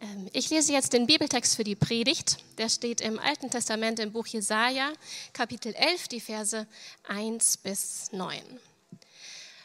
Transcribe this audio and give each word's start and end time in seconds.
Ähm, 0.00 0.28
ich 0.32 0.50
lese 0.50 0.72
jetzt 0.72 0.92
den 0.92 1.06
Bibeltext 1.06 1.56
für 1.56 1.64
die 1.64 1.74
Predigt. 1.74 2.38
Der 2.58 2.68
steht 2.68 3.00
im 3.00 3.18
Alten 3.18 3.50
Testament 3.50 3.98
im 3.98 4.12
Buch 4.12 4.26
Jesaja, 4.26 4.92
Kapitel 5.32 5.74
11, 5.74 6.08
die 6.08 6.20
Verse 6.20 6.66
1 7.08 7.58
bis 7.58 8.12
9. 8.12 8.42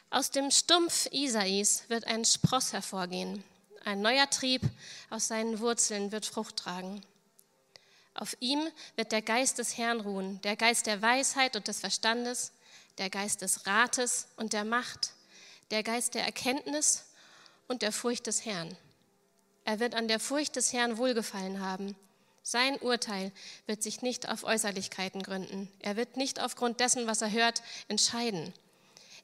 Aus 0.10 0.32
dem 0.32 0.52
Stumpf 0.52 1.08
Isais 1.12 1.86
wird 1.88 2.06
ein 2.06 2.26
Spross 2.26 2.74
hervorgehen. 2.74 3.44
Ein 3.86 4.02
neuer 4.02 4.30
Trieb 4.30 4.62
aus 5.10 5.28
seinen 5.28 5.60
Wurzeln 5.60 6.12
wird 6.12 6.26
Frucht 6.26 6.58
tragen. 6.58 7.02
Auf 8.14 8.36
ihm 8.42 8.62
wird 8.98 9.14
der 9.14 9.22
Geist 9.22 9.58
des 9.58 9.78
Herrn 9.78 10.02
ruhen, 10.02 10.42
der 10.42 10.58
Geist 10.58 10.86
der 10.86 11.02
Weisheit 11.02 11.56
und 11.56 11.68
des 11.68 11.80
Verstandes, 11.80 12.52
der 12.98 13.10
Geist 13.10 13.42
des 13.42 13.66
Rates 13.66 14.28
und 14.36 14.52
der 14.52 14.66
Macht, 14.66 15.14
der 15.72 15.82
Geist 15.82 16.14
der 16.14 16.26
Erkenntnis 16.26 17.06
und 17.70 17.82
der 17.82 17.94
Furcht 17.94 18.28
des 18.28 18.46
Herrn 18.46 18.76
er 19.64 19.80
wird 19.80 19.96
an 19.96 20.08
der 20.08 20.20
Furcht 20.20 20.56
des 20.56 20.74
Herrn 20.74 20.98
wohlgefallen 20.98 21.60
haben. 21.60 21.96
Sein 22.44 22.78
Urteil 22.80 23.32
wird 23.68 23.84
sich 23.84 24.02
nicht 24.02 24.28
auf 24.28 24.44
Äußerlichkeiten 24.44 25.22
gründen. 25.22 25.72
Er 25.80 25.96
wird 25.96 26.18
nicht 26.18 26.42
aufgrund 26.42 26.80
dessen, 26.80 27.06
was 27.06 27.22
er 27.22 27.32
hört, 27.32 27.62
entscheiden. 27.88 28.54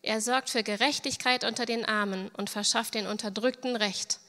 Er 0.03 0.21
sorgt 0.21 0.51
für 0.51 0.63
Gerechtigkeit 0.63 1.43
unter 1.43 1.65
den 1.65 1.83
Armen 1.83 2.29
und 2.29 2.49
verschafft 2.49 2.93
den 2.93 3.07
Unterdrückten 3.07 3.75
Recht. 3.75 4.19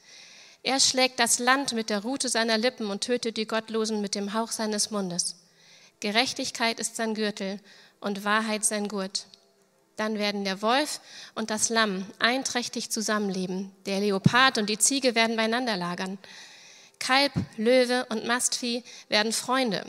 Er 0.63 0.79
schlägt 0.79 1.19
das 1.19 1.39
Land 1.39 1.73
mit 1.73 1.89
der 1.89 2.01
Rute 2.01 2.27
seiner 2.27 2.57
Lippen 2.57 2.89
und 2.89 3.01
tötet 3.01 3.37
die 3.37 3.47
Gottlosen 3.47 4.01
mit 4.01 4.15
dem 4.15 4.33
Hauch 4.33 4.51
seines 4.51 4.91
Mundes. 4.91 5.35
Gerechtigkeit 5.99 6.79
ist 6.79 6.95
sein 6.95 7.13
Gürtel 7.13 7.59
und 8.01 8.25
Wahrheit 8.25 8.65
sein 8.65 8.87
Gurt. 8.87 9.27
Dann 9.99 10.17
werden 10.17 10.45
der 10.45 10.61
Wolf 10.61 11.01
und 11.35 11.49
das 11.49 11.67
Lamm 11.67 12.05
einträchtig 12.19 12.89
zusammenleben. 12.89 13.69
Der 13.85 13.99
Leopard 13.99 14.57
und 14.57 14.69
die 14.69 14.77
Ziege 14.77 15.13
werden 15.13 15.35
beieinander 15.35 15.75
lagern. 15.75 16.17
Kalb, 16.99 17.33
Löwe 17.57 18.05
und 18.05 18.25
Mastvieh 18.25 18.85
werden 19.09 19.33
Freunde. 19.33 19.85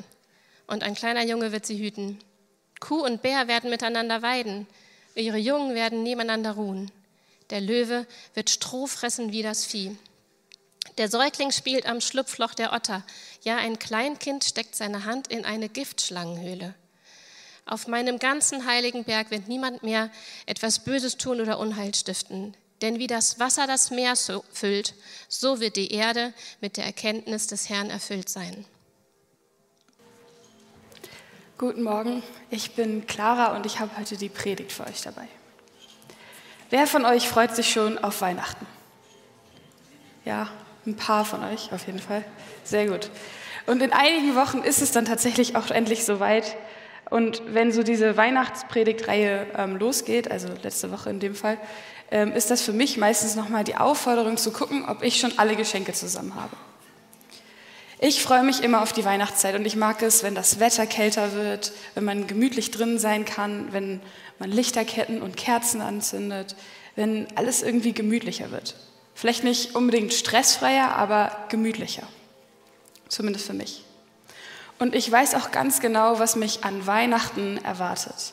Und 0.66 0.82
ein 0.82 0.96
kleiner 0.96 1.24
Junge 1.24 1.52
wird 1.52 1.64
sie 1.64 1.78
hüten. 1.78 2.18
Kuh 2.80 3.04
und 3.04 3.22
Bär 3.22 3.46
werden 3.46 3.70
miteinander 3.70 4.20
weiden. 4.20 4.66
Ihre 5.14 5.38
Jungen 5.38 5.76
werden 5.76 6.02
nebeneinander 6.02 6.52
ruhen. 6.54 6.90
Der 7.50 7.60
Löwe 7.60 8.04
wird 8.34 8.50
Stroh 8.50 8.88
fressen 8.88 9.30
wie 9.30 9.44
das 9.44 9.64
Vieh. 9.64 9.96
Der 10.98 11.08
Säugling 11.08 11.52
spielt 11.52 11.86
am 11.86 12.00
Schlupfloch 12.00 12.54
der 12.54 12.72
Otter. 12.72 13.04
Ja, 13.42 13.58
ein 13.58 13.78
Kleinkind 13.78 14.42
steckt 14.42 14.74
seine 14.74 15.04
Hand 15.04 15.28
in 15.28 15.44
eine 15.44 15.68
Giftschlangenhöhle. 15.68 16.74
Auf 17.70 17.86
meinem 17.86 18.18
ganzen 18.18 18.66
heiligen 18.66 19.04
Berg 19.04 19.30
wird 19.30 19.46
niemand 19.46 19.84
mehr 19.84 20.10
etwas 20.44 20.80
Böses 20.80 21.16
tun 21.18 21.40
oder 21.40 21.60
Unheil 21.60 21.94
stiften. 21.94 22.56
Denn 22.82 22.98
wie 22.98 23.06
das 23.06 23.38
Wasser 23.38 23.68
das 23.68 23.92
Meer 23.92 24.14
füllt, 24.52 24.94
so 25.28 25.60
wird 25.60 25.76
die 25.76 25.92
Erde 25.92 26.34
mit 26.60 26.76
der 26.76 26.84
Erkenntnis 26.84 27.46
des 27.46 27.68
Herrn 27.68 27.88
erfüllt 27.88 28.28
sein. 28.28 28.64
Guten 31.58 31.84
Morgen, 31.84 32.24
ich 32.50 32.72
bin 32.72 33.06
Clara 33.06 33.54
und 33.54 33.64
ich 33.66 33.78
habe 33.78 33.96
heute 33.96 34.16
die 34.16 34.30
Predigt 34.30 34.72
für 34.72 34.88
euch 34.88 35.02
dabei. 35.02 35.28
Wer 36.70 36.88
von 36.88 37.04
euch 37.04 37.28
freut 37.28 37.54
sich 37.54 37.70
schon 37.70 37.98
auf 37.98 38.20
Weihnachten? 38.20 38.66
Ja, 40.24 40.50
ein 40.86 40.96
paar 40.96 41.24
von 41.24 41.44
euch 41.44 41.72
auf 41.72 41.86
jeden 41.86 42.00
Fall. 42.00 42.24
Sehr 42.64 42.88
gut. 42.88 43.10
Und 43.66 43.80
in 43.80 43.92
einigen 43.92 44.34
Wochen 44.34 44.58
ist 44.58 44.82
es 44.82 44.90
dann 44.90 45.04
tatsächlich 45.04 45.54
auch 45.54 45.70
endlich 45.70 46.04
soweit. 46.04 46.56
Und 47.10 47.42
wenn 47.52 47.72
so 47.72 47.82
diese 47.82 48.16
Weihnachtspredigtreihe 48.16 49.46
ähm, 49.56 49.76
losgeht, 49.76 50.30
also 50.30 50.48
letzte 50.62 50.92
Woche 50.92 51.10
in 51.10 51.18
dem 51.18 51.34
Fall, 51.34 51.58
ähm, 52.12 52.32
ist 52.32 52.50
das 52.50 52.62
für 52.62 52.72
mich 52.72 52.96
meistens 52.96 53.34
nochmal 53.34 53.64
die 53.64 53.76
Aufforderung 53.76 54.36
zu 54.36 54.52
gucken, 54.52 54.84
ob 54.88 55.02
ich 55.02 55.18
schon 55.18 55.32
alle 55.36 55.56
Geschenke 55.56 55.92
zusammen 55.92 56.34
habe. 56.36 56.56
Ich 57.98 58.22
freue 58.22 58.44
mich 58.44 58.62
immer 58.62 58.80
auf 58.80 58.94
die 58.94 59.04
Weihnachtszeit 59.04 59.54
und 59.56 59.66
ich 59.66 59.76
mag 59.76 60.02
es, 60.02 60.22
wenn 60.22 60.34
das 60.34 60.58
Wetter 60.58 60.86
kälter 60.86 61.34
wird, 61.34 61.72
wenn 61.94 62.04
man 62.04 62.26
gemütlich 62.26 62.70
drin 62.70 62.98
sein 62.98 63.26
kann, 63.26 63.72
wenn 63.72 64.00
man 64.38 64.50
Lichterketten 64.50 65.20
und 65.20 65.36
Kerzen 65.36 65.82
anzündet, 65.82 66.56
wenn 66.96 67.26
alles 67.34 67.62
irgendwie 67.62 67.92
gemütlicher 67.92 68.50
wird. 68.52 68.76
Vielleicht 69.14 69.44
nicht 69.44 69.74
unbedingt 69.74 70.14
stressfreier, 70.14 70.94
aber 70.96 71.30
gemütlicher. 71.50 72.04
Zumindest 73.08 73.46
für 73.46 73.52
mich. 73.52 73.84
Und 74.80 74.94
ich 74.94 75.12
weiß 75.12 75.34
auch 75.34 75.50
ganz 75.50 75.80
genau, 75.80 76.18
was 76.18 76.36
mich 76.36 76.64
an 76.64 76.86
Weihnachten 76.86 77.58
erwartet. 77.58 78.32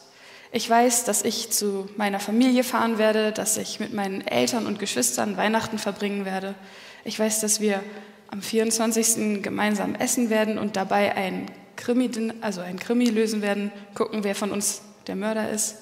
Ich 0.53 0.69
weiß, 0.69 1.03
dass 1.03 1.24
ich 1.24 1.52
zu 1.52 1.90
meiner 1.97 2.22
Familie 2.22 2.63
fahren 2.63 2.97
werde, 2.97 3.34
dass 3.34 3.58
ich 3.58 3.81
mit 3.81 3.94
meinen 3.94 4.25
Eltern 4.25 4.66
und 4.66 4.80
Geschwistern 4.80 5.35
Weihnachten 5.35 5.78
verbringen 5.78 6.24
werde. 6.24 6.56
Ich 7.03 7.19
weiß, 7.19 7.41
dass 7.41 7.59
wir 7.59 7.84
am 8.31 8.41
24. 8.41 9.44
gemeinsam 9.44 9.94
essen 9.96 10.30
werden 10.30 10.58
und 10.58 10.78
dabei 10.78 11.16
ein 11.16 11.52
Krimi, 11.75 12.09
also 12.40 12.62
ein 12.62 12.79
Krimi 12.79 13.09
lösen 13.09 13.41
werden, 13.41 13.74
gucken, 13.94 14.24
wer 14.24 14.34
von 14.34 14.52
uns 14.52 14.81
der 15.08 15.18
Mörder 15.18 15.50
ist. 15.50 15.75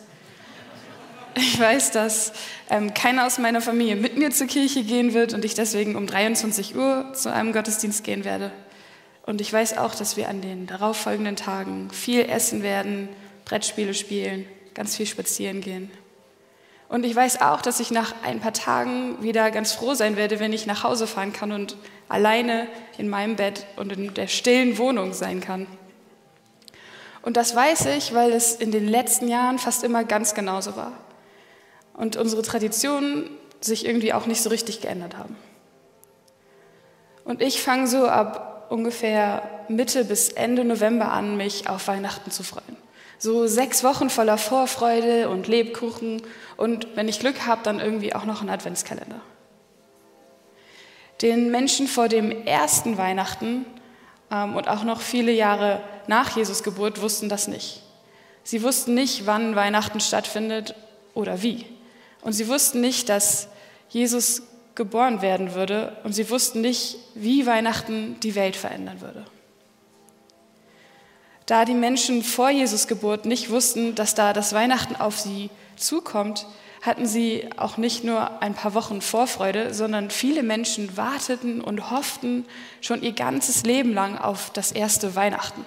Ich 1.35 1.59
weiß, 1.59 1.91
dass 1.91 2.33
ähm, 2.71 2.91
keiner 2.95 3.27
aus 3.27 3.37
meiner 3.37 3.61
Familie 3.61 3.97
mit 3.97 4.17
mir 4.17 4.31
zur 4.31 4.47
Kirche 4.47 4.83
gehen 4.83 5.13
wird 5.13 5.35
und 5.35 5.45
ich 5.45 5.53
deswegen 5.53 5.95
um 5.95 6.07
23 6.07 6.75
Uhr 6.75 7.13
zu 7.13 7.31
einem 7.31 7.53
Gottesdienst 7.53 8.03
gehen 8.03 8.25
werde. 8.25 8.51
Und 9.25 9.41
ich 9.41 9.51
weiß 9.51 9.77
auch, 9.77 9.95
dass 9.95 10.17
wir 10.17 10.29
an 10.29 10.41
den 10.41 10.67
darauffolgenden 10.67 11.35
Tagen 11.35 11.89
viel 11.89 12.29
essen 12.29 12.61
werden, 12.61 13.09
Brettspiele 13.43 13.95
spielen, 13.95 14.45
ganz 14.75 14.95
viel 14.95 15.07
spazieren 15.07 15.61
gehen. 15.61 15.89
Und 16.89 17.03
ich 17.03 17.15
weiß 17.15 17.41
auch, 17.41 17.61
dass 17.61 17.79
ich 17.79 17.89
nach 17.89 18.13
ein 18.23 18.39
paar 18.39 18.53
Tagen 18.53 19.21
wieder 19.23 19.49
ganz 19.49 19.71
froh 19.71 19.95
sein 19.95 20.15
werde, 20.15 20.39
wenn 20.39 20.53
ich 20.53 20.67
nach 20.67 20.83
Hause 20.83 21.07
fahren 21.07 21.33
kann 21.33 21.51
und 21.51 21.75
alleine 22.07 22.67
in 22.99 23.09
meinem 23.09 23.35
Bett 23.35 23.65
und 23.77 23.91
in 23.91 24.13
der 24.13 24.27
stillen 24.27 24.77
Wohnung 24.77 25.13
sein 25.13 25.41
kann. 25.41 25.65
Und 27.23 27.37
das 27.37 27.55
weiß 27.55 27.87
ich, 27.97 28.13
weil 28.13 28.31
es 28.31 28.55
in 28.55 28.71
den 28.71 28.87
letzten 28.87 29.27
Jahren 29.27 29.57
fast 29.57 29.83
immer 29.83 30.03
ganz 30.03 30.35
genauso 30.35 30.75
war. 30.75 30.91
Und 31.93 32.15
unsere 32.17 32.43
Traditionen 32.43 33.31
sich 33.61 33.87
irgendwie 33.87 34.13
auch 34.13 34.27
nicht 34.27 34.43
so 34.43 34.51
richtig 34.51 34.81
geändert 34.81 35.17
haben. 35.17 35.35
Und 37.23 37.41
ich 37.41 37.63
fange 37.63 37.87
so 37.87 38.07
ab 38.07 38.54
ungefähr 38.69 39.43
Mitte 39.67 40.05
bis 40.05 40.29
Ende 40.29 40.63
November 40.63 41.11
an, 41.11 41.37
mich 41.37 41.69
auf 41.69 41.87
Weihnachten 41.87 42.31
zu 42.31 42.43
freuen. 42.43 42.77
So 43.17 43.47
sechs 43.47 43.83
Wochen 43.83 44.09
voller 44.09 44.37
Vorfreude 44.37 45.29
und 45.29 45.47
Lebkuchen 45.47 46.21
und 46.57 46.87
wenn 46.95 47.07
ich 47.07 47.19
Glück 47.19 47.45
habe, 47.45 47.61
dann 47.63 47.79
irgendwie 47.79 48.13
auch 48.13 48.25
noch 48.25 48.41
ein 48.41 48.49
Adventskalender. 48.49 49.21
Den 51.21 51.49
Menschen 51.49 51.87
vor 51.87 52.09
dem 52.09 52.45
ersten 52.45 52.97
Weihnachten 52.97 53.65
ähm, 54.31 54.55
und 54.55 54.67
auch 54.67 54.83
noch 54.83 55.01
viele 55.01 55.31
Jahre 55.31 55.81
nach 56.07 56.35
Jesus 56.35 56.61
Geburt 56.61 57.01
wussten 57.01 57.29
das 57.29 57.47
nicht. 57.47 57.81
Sie 58.43 58.61
wussten 58.61 58.93
nicht, 58.93 59.25
wann 59.25 59.55
Weihnachten 59.55 59.99
stattfindet 59.99 60.75
oder 61.13 61.41
wie. 61.41 61.65
Und 62.21 62.33
sie 62.33 62.47
wussten 62.47 62.81
nicht, 62.81 63.09
dass 63.09 63.47
Jesus 63.89 64.43
geboren 64.75 65.21
werden 65.21 65.53
würde 65.53 65.97
und 66.03 66.13
sie 66.13 66.29
wussten 66.29 66.61
nicht, 66.61 66.97
wie 67.15 67.45
Weihnachten 67.45 68.19
die 68.21 68.35
Welt 68.35 68.55
verändern 68.55 69.01
würde. 69.01 69.25
Da 71.45 71.63
die 71.63 71.73
Menschen 71.73 72.23
vor 72.23 72.49
Jesus 72.49 72.87
Geburt 72.87 73.25
nicht 73.25 73.49
wussten, 73.49 73.95
dass 73.95 74.15
da 74.15 74.33
das 74.33 74.53
Weihnachten 74.53 74.95
auf 74.95 75.19
sie 75.19 75.49
zukommt, 75.77 76.47
hatten 76.81 77.05
sie 77.05 77.49
auch 77.57 77.77
nicht 77.77 78.03
nur 78.03 78.41
ein 78.41 78.53
paar 78.53 78.73
Wochen 78.73 79.01
Vorfreude, 79.01 79.73
sondern 79.73 80.11
viele 80.11 80.43
Menschen 80.43 80.97
warteten 80.97 81.61
und 81.61 81.89
hofften 81.89 82.45
schon 82.81 83.01
ihr 83.01 83.13
ganzes 83.13 83.63
Leben 83.63 83.93
lang 83.93 84.17
auf 84.17 84.51
das 84.51 84.71
erste 84.71 85.15
Weihnachten. 85.15 85.65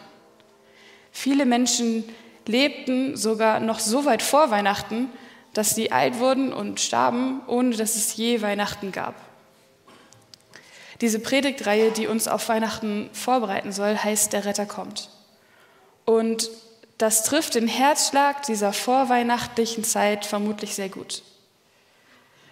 Viele 1.10 1.44
Menschen 1.44 2.04
lebten 2.46 3.16
sogar 3.16 3.60
noch 3.60 3.80
so 3.80 4.04
weit 4.04 4.22
vor 4.22 4.50
Weihnachten, 4.50 5.10
dass 5.54 5.74
sie 5.74 5.92
alt 5.92 6.18
wurden 6.18 6.52
und 6.52 6.80
starben, 6.80 7.40
ohne 7.46 7.76
dass 7.76 7.96
es 7.96 8.16
je 8.16 8.42
Weihnachten 8.42 8.92
gab. 8.92 9.14
Diese 11.00 11.20
Predigtreihe, 11.20 11.90
die 11.92 12.06
uns 12.06 12.26
auf 12.26 12.48
Weihnachten 12.48 13.08
vorbereiten 13.12 13.72
soll, 13.72 13.96
heißt 13.96 14.32
Der 14.32 14.44
Retter 14.44 14.66
kommt. 14.66 15.10
Und 16.04 16.50
das 16.98 17.22
trifft 17.22 17.54
den 17.54 17.68
Herzschlag 17.68 18.42
dieser 18.42 18.72
vorweihnachtlichen 18.72 19.84
Zeit 19.84 20.26
vermutlich 20.26 20.74
sehr 20.74 20.88
gut. 20.88 21.22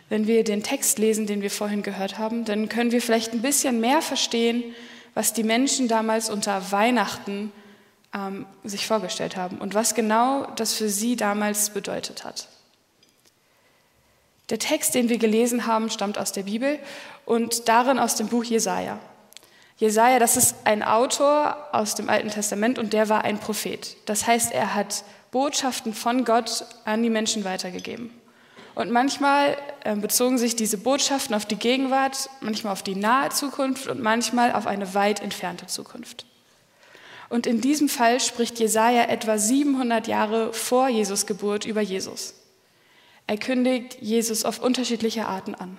Wenn 0.08 0.28
wir 0.28 0.44
den 0.44 0.62
Text 0.62 0.98
lesen, 0.98 1.26
den 1.26 1.42
wir 1.42 1.50
vorhin 1.50 1.82
gehört 1.82 2.18
haben, 2.18 2.44
dann 2.44 2.68
können 2.68 2.92
wir 2.92 3.02
vielleicht 3.02 3.32
ein 3.32 3.42
bisschen 3.42 3.80
mehr 3.80 4.02
verstehen, 4.02 4.62
was 5.14 5.32
die 5.32 5.42
Menschen 5.42 5.88
damals 5.88 6.30
unter 6.30 6.70
Weihnachten 6.70 7.50
ähm, 8.14 8.46
sich 8.62 8.86
vorgestellt 8.86 9.36
haben 9.36 9.58
und 9.58 9.74
was 9.74 9.96
genau 9.96 10.46
das 10.54 10.74
für 10.74 10.88
sie 10.88 11.16
damals 11.16 11.70
bedeutet 11.70 12.24
hat. 12.24 12.48
Der 14.50 14.58
Text, 14.58 14.94
den 14.94 15.08
wir 15.08 15.18
gelesen 15.18 15.66
haben, 15.66 15.90
stammt 15.90 16.18
aus 16.18 16.32
der 16.32 16.44
Bibel 16.44 16.78
und 17.24 17.68
darin 17.68 17.98
aus 17.98 18.14
dem 18.14 18.28
Buch 18.28 18.44
Jesaja. 18.44 18.98
Jesaja, 19.76 20.18
das 20.18 20.36
ist 20.36 20.56
ein 20.64 20.82
Autor 20.82 21.56
aus 21.72 21.94
dem 21.94 22.08
Alten 22.08 22.30
Testament 22.30 22.78
und 22.78 22.92
der 22.92 23.08
war 23.08 23.24
ein 23.24 23.38
Prophet. 23.38 23.96
Das 24.06 24.26
heißt, 24.26 24.52
er 24.52 24.74
hat 24.74 25.04
Botschaften 25.32 25.92
von 25.92 26.24
Gott 26.24 26.64
an 26.84 27.02
die 27.02 27.10
Menschen 27.10 27.44
weitergegeben. 27.44 28.10
Und 28.74 28.90
manchmal 28.90 29.56
äh, 29.84 29.96
bezogen 29.96 30.38
sich 30.38 30.54
diese 30.54 30.78
Botschaften 30.78 31.34
auf 31.34 31.44
die 31.44 31.56
Gegenwart, 31.56 32.30
manchmal 32.40 32.72
auf 32.72 32.82
die 32.82 32.94
nahe 32.94 33.30
Zukunft 33.30 33.88
und 33.88 34.02
manchmal 34.02 34.52
auf 34.52 34.66
eine 34.66 34.94
weit 34.94 35.20
entfernte 35.20 35.66
Zukunft. 35.66 36.26
Und 37.28 37.46
in 37.46 37.60
diesem 37.60 37.88
Fall 37.88 38.20
spricht 38.20 38.58
Jesaja 38.58 39.04
etwa 39.04 39.36
700 39.38 40.06
Jahre 40.06 40.52
vor 40.52 40.88
Jesus 40.88 41.26
Geburt 41.26 41.64
über 41.64 41.80
Jesus. 41.80 42.34
Er 43.26 43.38
kündigt 43.38 44.00
Jesus 44.00 44.44
auf 44.44 44.60
unterschiedliche 44.60 45.26
Arten 45.26 45.54
an. 45.54 45.78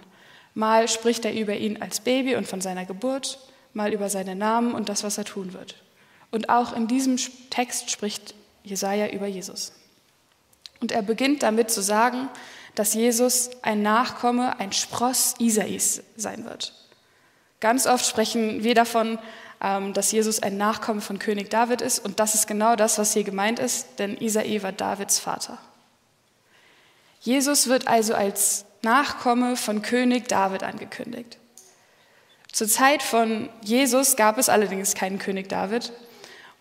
Mal 0.53 0.87
spricht 0.87 1.23
er 1.23 1.33
über 1.33 1.55
ihn 1.55 1.81
als 1.81 1.99
Baby 1.99 2.35
und 2.35 2.47
von 2.47 2.61
seiner 2.61 2.85
Geburt, 2.85 3.39
mal 3.73 3.93
über 3.93 4.09
seinen 4.09 4.37
Namen 4.37 4.73
und 4.73 4.89
das, 4.89 5.03
was 5.03 5.17
er 5.17 5.25
tun 5.25 5.53
wird. 5.53 5.75
Und 6.31 6.49
auch 6.49 6.75
in 6.75 6.87
diesem 6.87 7.17
Text 7.49 7.91
spricht 7.91 8.33
Jesaja 8.63 9.07
über 9.09 9.27
Jesus. 9.27 9.71
Und 10.81 10.91
er 10.91 11.01
beginnt 11.01 11.43
damit 11.43 11.71
zu 11.71 11.81
sagen, 11.81 12.27
dass 12.75 12.93
Jesus 12.93 13.49
ein 13.61 13.81
Nachkomme, 13.81 14.59
ein 14.59 14.71
Spross 14.71 15.35
Isais 15.39 16.03
sein 16.15 16.45
wird. 16.45 16.73
Ganz 17.59 17.87
oft 17.87 18.05
sprechen 18.05 18.63
wir 18.63 18.75
davon, 18.75 19.17
ähm, 19.61 19.93
dass 19.93 20.11
Jesus 20.11 20.43
ein 20.43 20.57
Nachkomme 20.57 21.01
von 21.01 21.17
König 21.17 21.49
David 21.49 21.81
ist. 21.81 22.03
Und 22.03 22.19
das 22.19 22.35
ist 22.35 22.45
genau 22.45 22.75
das, 22.75 22.99
was 22.99 23.13
hier 23.13 23.23
gemeint 23.23 23.57
ist, 23.57 23.97
denn 23.97 24.17
Isai 24.17 24.61
war 24.61 24.71
Davids 24.71 25.17
Vater. 25.17 25.57
Jesus 27.19 27.67
wird 27.67 27.87
also 27.87 28.13
als 28.13 28.65
Nachkomme 28.81 29.55
von 29.55 29.81
König 29.81 30.27
David 30.27 30.63
angekündigt. 30.63 31.37
Zur 32.51 32.67
Zeit 32.67 33.03
von 33.03 33.49
Jesus 33.61 34.15
gab 34.15 34.37
es 34.37 34.49
allerdings 34.49 34.95
keinen 34.95 35.19
König 35.19 35.49
David 35.49 35.91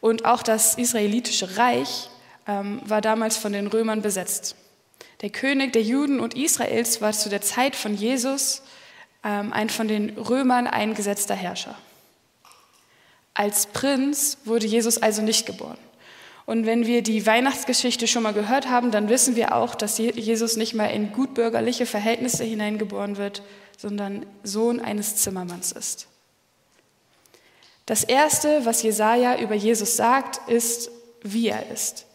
und 0.00 0.24
auch 0.24 0.42
das 0.42 0.74
israelitische 0.76 1.56
Reich 1.56 2.10
ähm, 2.46 2.80
war 2.84 3.00
damals 3.00 3.36
von 3.36 3.52
den 3.52 3.66
Römern 3.66 4.02
besetzt. 4.02 4.56
Der 5.22 5.30
König 5.30 5.72
der 5.72 5.82
Juden 5.82 6.20
und 6.20 6.34
Israels 6.34 7.00
war 7.00 7.12
zu 7.12 7.28
der 7.28 7.40
Zeit 7.40 7.74
von 7.76 7.94
Jesus 7.94 8.62
ähm, 9.24 9.52
ein 9.52 9.70
von 9.70 9.88
den 9.88 10.10
Römern 10.18 10.66
eingesetzter 10.66 11.34
Herrscher. 11.34 11.74
Als 13.32 13.66
Prinz 13.66 14.38
wurde 14.44 14.66
Jesus 14.66 14.98
also 14.98 15.22
nicht 15.22 15.46
geboren. 15.46 15.78
Und 16.46 16.64
wenn 16.64 16.86
wir 16.86 17.02
die 17.02 17.26
Weihnachtsgeschichte 17.26 18.06
schon 18.06 18.22
mal 18.22 18.32
gehört 18.32 18.68
haben, 18.68 18.92
dann 18.92 19.08
wissen 19.08 19.34
wir 19.34 19.54
auch, 19.54 19.74
dass 19.74 19.98
Jesus 19.98 20.56
nicht 20.56 20.74
mal 20.74 20.86
in 20.86 21.12
gutbürgerliche 21.12 21.86
Verhältnisse 21.86 22.44
hineingeboren 22.44 23.16
wird, 23.16 23.42
sondern 23.76 24.24
Sohn 24.44 24.80
eines 24.80 25.16
Zimmermanns 25.16 25.72
ist. 25.72 26.06
Das 27.84 28.04
Erste, 28.04 28.64
was 28.64 28.82
Jesaja 28.82 29.38
über 29.38 29.54
Jesus 29.54 29.96
sagt, 29.96 30.48
ist, 30.48 30.90
wie 31.22 31.48
er 31.48 31.68
ist. 31.70 32.06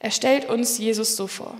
Er 0.00 0.10
stellt 0.10 0.48
uns 0.48 0.78
Jesus 0.78 1.16
so 1.16 1.26
vor. 1.26 1.54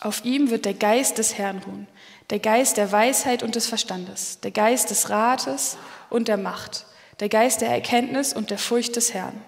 Auf 0.00 0.24
ihm 0.24 0.50
wird 0.50 0.64
der 0.64 0.74
Geist 0.74 1.18
des 1.18 1.38
Herrn 1.38 1.62
ruhen, 1.66 1.86
der 2.30 2.40
Geist 2.40 2.76
der 2.76 2.90
Weisheit 2.90 3.42
und 3.42 3.54
des 3.54 3.66
Verstandes, 3.66 4.40
der 4.40 4.50
Geist 4.50 4.90
des 4.90 5.10
Rates 5.10 5.78
und 6.10 6.28
der 6.28 6.36
Macht, 6.36 6.86
der 7.20 7.28
Geist 7.28 7.60
der 7.60 7.70
Erkenntnis 7.70 8.32
und 8.34 8.50
der 8.50 8.58
Furcht 8.58 8.96
des 8.96 9.14
Herrn. 9.14 9.40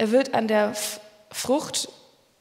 Er 0.00 0.12
wird 0.12 0.32
an 0.32 0.48
der 0.48 0.72
Frucht, 1.30 1.90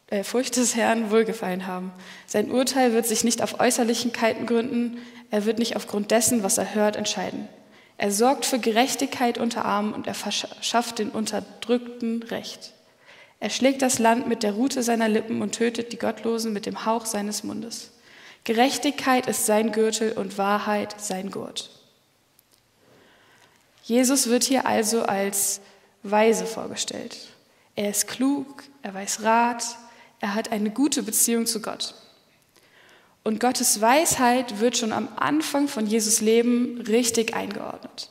äh, 0.08 0.24
Furcht 0.24 0.56
des 0.56 0.78
Herrn 0.78 1.12
wohlgefallen 1.12 1.68
haben. 1.68 1.92
Sein 2.26 2.52
Urteil 2.52 2.94
wird 2.94 3.06
sich 3.06 3.26
nicht 3.26 3.42
auf 3.42 3.60
Äußerlichkeiten 3.60 4.46
gründen, 4.46 5.00
er 5.30 5.44
wird 5.44 5.60
nicht 5.60 5.76
aufgrund 5.76 6.10
dessen, 6.12 6.42
was 6.42 6.58
er 6.58 6.74
hört, 6.74 6.96
entscheiden. 6.96 7.50
Er 7.98 8.14
sorgt 8.14 8.46
für 8.46 8.60
Gerechtigkeit 8.60 9.38
unter 9.38 9.66
Armen 9.66 9.94
und 9.94 10.08
er 10.08 10.14
verschafft 10.14 11.00
den 11.00 11.10
Unterdrückten 11.10 12.24
Recht. 12.24 12.72
Er 13.42 13.50
schlägt 13.50 13.82
das 13.82 14.00
Land 14.00 14.26
mit 14.26 14.42
der 14.42 14.54
Rute 14.54 14.82
seiner 14.82 15.10
Lippen 15.10 15.42
und 15.42 15.52
tötet 15.52 15.92
die 15.92 16.00
Gottlosen 16.00 16.54
mit 16.54 16.66
dem 16.66 16.86
Hauch 16.86 17.06
seines 17.06 17.44
Mundes. 17.44 17.92
Gerechtigkeit 18.46 19.28
ist 19.28 19.46
sein 19.46 19.74
Gürtel 19.74 20.14
und 20.14 20.38
Wahrheit 20.38 20.96
sein 20.98 21.30
Gurt. 21.30 21.72
Jesus 23.84 24.30
wird 24.30 24.46
hier 24.46 24.66
also 24.66 25.04
als 25.04 25.60
Weise 26.04 26.46
vorgestellt. 26.46 27.18
Er 27.80 27.92
ist 27.92 28.10
klug, 28.10 28.66
er 28.82 28.94
weiß 28.94 29.24
Rat, 29.24 29.64
er 30.20 30.36
hat 30.36 30.52
eine 30.52 30.70
gute 30.70 31.02
Beziehung 31.02 31.46
zu 31.46 31.62
Gott. 31.62 31.96
Und 33.24 33.40
Gottes 33.40 33.80
Weisheit 33.80 34.60
wird 34.60 34.76
schon 34.76 34.92
am 34.92 35.08
Anfang 35.16 35.70
von 35.70 35.88
Jesus 35.88 36.20
Leben 36.20 36.82
richtig 36.82 37.36
eingeordnet. 37.36 38.10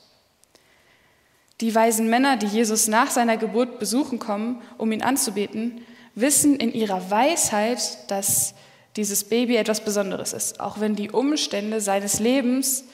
Die 1.60 1.74
weisen 1.74 2.08
Männer, 2.08 2.38
die 2.38 2.46
Jesus 2.46 2.88
nach 2.88 3.10
seiner 3.10 3.36
Geburt 3.36 3.78
besuchen 3.78 4.18
kommen, 4.18 4.62
um 4.78 4.90
ihn 4.90 5.02
anzubeten, 5.02 5.82
wissen 6.14 6.56
in 6.56 6.72
ihrer 6.72 7.10
Weisheit, 7.10 8.10
dass 8.10 8.54
dieses 8.96 9.24
Baby 9.24 9.56
etwas 9.56 9.84
Besonderes 9.84 10.32
ist, 10.32 10.60
auch 10.60 10.80
wenn 10.80 10.96
die 10.96 11.10
Umstände 11.10 11.82
seines 11.82 12.20
Lebens 12.20 12.84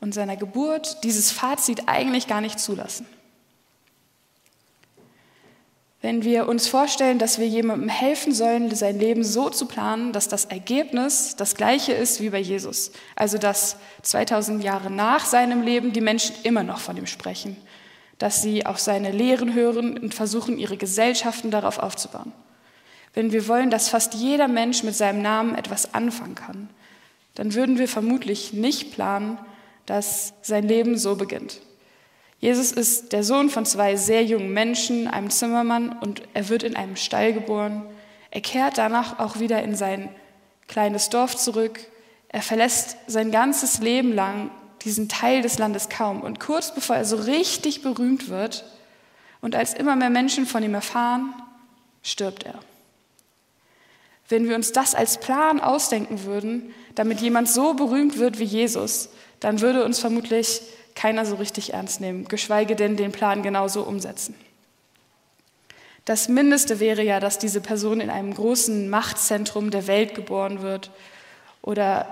und 0.00 0.14
seiner 0.14 0.38
Geburt 0.38 1.04
dieses 1.04 1.30
Fazit 1.30 1.88
eigentlich 1.88 2.26
gar 2.26 2.40
nicht 2.40 2.58
zulassen. 2.58 3.06
Wenn 6.02 6.24
wir 6.24 6.48
uns 6.48 6.68
vorstellen, 6.68 7.18
dass 7.18 7.38
wir 7.38 7.46
jemandem 7.46 7.88
helfen 7.88 8.34
sollen, 8.34 8.74
sein 8.74 8.98
Leben 8.98 9.24
so 9.24 9.48
zu 9.50 9.66
planen, 9.66 10.12
dass 10.12 10.28
das 10.28 10.44
Ergebnis 10.46 11.36
das 11.36 11.54
gleiche 11.54 11.92
ist 11.92 12.20
wie 12.20 12.30
bei 12.30 12.40
Jesus, 12.40 12.90
also 13.16 13.38
dass 13.38 13.76
2000 14.02 14.62
Jahre 14.62 14.90
nach 14.90 15.24
seinem 15.24 15.62
Leben 15.62 15.92
die 15.92 16.00
Menschen 16.00 16.34
immer 16.42 16.64
noch 16.64 16.80
von 16.80 16.96
ihm 16.96 17.06
sprechen 17.06 17.56
dass 18.22 18.40
sie 18.40 18.64
auf 18.66 18.78
seine 18.78 19.10
Lehren 19.10 19.52
hören 19.52 19.98
und 19.98 20.14
versuchen, 20.14 20.56
ihre 20.56 20.76
Gesellschaften 20.76 21.50
darauf 21.50 21.80
aufzubauen. 21.80 22.32
Wenn 23.14 23.32
wir 23.32 23.48
wollen, 23.48 23.68
dass 23.68 23.88
fast 23.88 24.14
jeder 24.14 24.46
Mensch 24.46 24.84
mit 24.84 24.94
seinem 24.94 25.22
Namen 25.22 25.56
etwas 25.56 25.92
anfangen 25.92 26.36
kann, 26.36 26.68
dann 27.34 27.54
würden 27.54 27.78
wir 27.78 27.88
vermutlich 27.88 28.52
nicht 28.52 28.92
planen, 28.92 29.38
dass 29.86 30.34
sein 30.40 30.68
Leben 30.68 30.96
so 30.96 31.16
beginnt. 31.16 31.62
Jesus 32.42 32.72
ist 32.72 33.12
der 33.12 33.22
Sohn 33.22 33.50
von 33.50 33.64
zwei 33.64 33.94
sehr 33.94 34.24
jungen 34.24 34.52
Menschen, 34.52 35.06
einem 35.06 35.30
Zimmermann, 35.30 35.96
und 36.00 36.22
er 36.34 36.48
wird 36.48 36.64
in 36.64 36.74
einem 36.74 36.96
Stall 36.96 37.32
geboren. 37.32 37.84
Er 38.32 38.40
kehrt 38.40 38.78
danach 38.78 39.20
auch 39.20 39.38
wieder 39.38 39.62
in 39.62 39.76
sein 39.76 40.08
kleines 40.66 41.08
Dorf 41.08 41.36
zurück. 41.36 41.78
Er 42.26 42.42
verlässt 42.42 42.96
sein 43.06 43.30
ganzes 43.30 43.78
Leben 43.78 44.12
lang 44.12 44.50
diesen 44.84 45.08
Teil 45.08 45.42
des 45.42 45.58
Landes 45.58 45.88
kaum. 45.88 46.20
Und 46.20 46.40
kurz 46.40 46.74
bevor 46.74 46.96
er 46.96 47.04
so 47.04 47.14
richtig 47.14 47.80
berühmt 47.82 48.28
wird 48.28 48.64
und 49.40 49.54
als 49.54 49.72
immer 49.72 49.94
mehr 49.94 50.10
Menschen 50.10 50.44
von 50.44 50.64
ihm 50.64 50.74
erfahren, 50.74 51.32
stirbt 52.02 52.42
er. 52.42 52.58
Wenn 54.28 54.48
wir 54.48 54.56
uns 54.56 54.72
das 54.72 54.96
als 54.96 55.20
Plan 55.20 55.60
ausdenken 55.60 56.24
würden, 56.24 56.74
damit 56.96 57.20
jemand 57.20 57.48
so 57.48 57.74
berühmt 57.74 58.18
wird 58.18 58.40
wie 58.40 58.44
Jesus, 58.44 59.10
dann 59.38 59.60
würde 59.60 59.84
uns 59.84 60.00
vermutlich 60.00 60.62
keiner 60.94 61.26
so 61.26 61.36
richtig 61.36 61.72
ernst 61.72 62.00
nehmen, 62.00 62.26
geschweige 62.26 62.76
denn 62.76 62.96
den 62.96 63.12
Plan 63.12 63.42
genauso 63.42 63.82
umsetzen. 63.82 64.34
Das 66.04 66.28
Mindeste 66.28 66.80
wäre 66.80 67.02
ja, 67.02 67.20
dass 67.20 67.38
diese 67.38 67.60
Person 67.60 68.00
in 68.00 68.10
einem 68.10 68.34
großen 68.34 68.88
Machtzentrum 68.88 69.70
der 69.70 69.86
Welt 69.86 70.14
geboren 70.14 70.62
wird 70.62 70.90
oder 71.62 72.06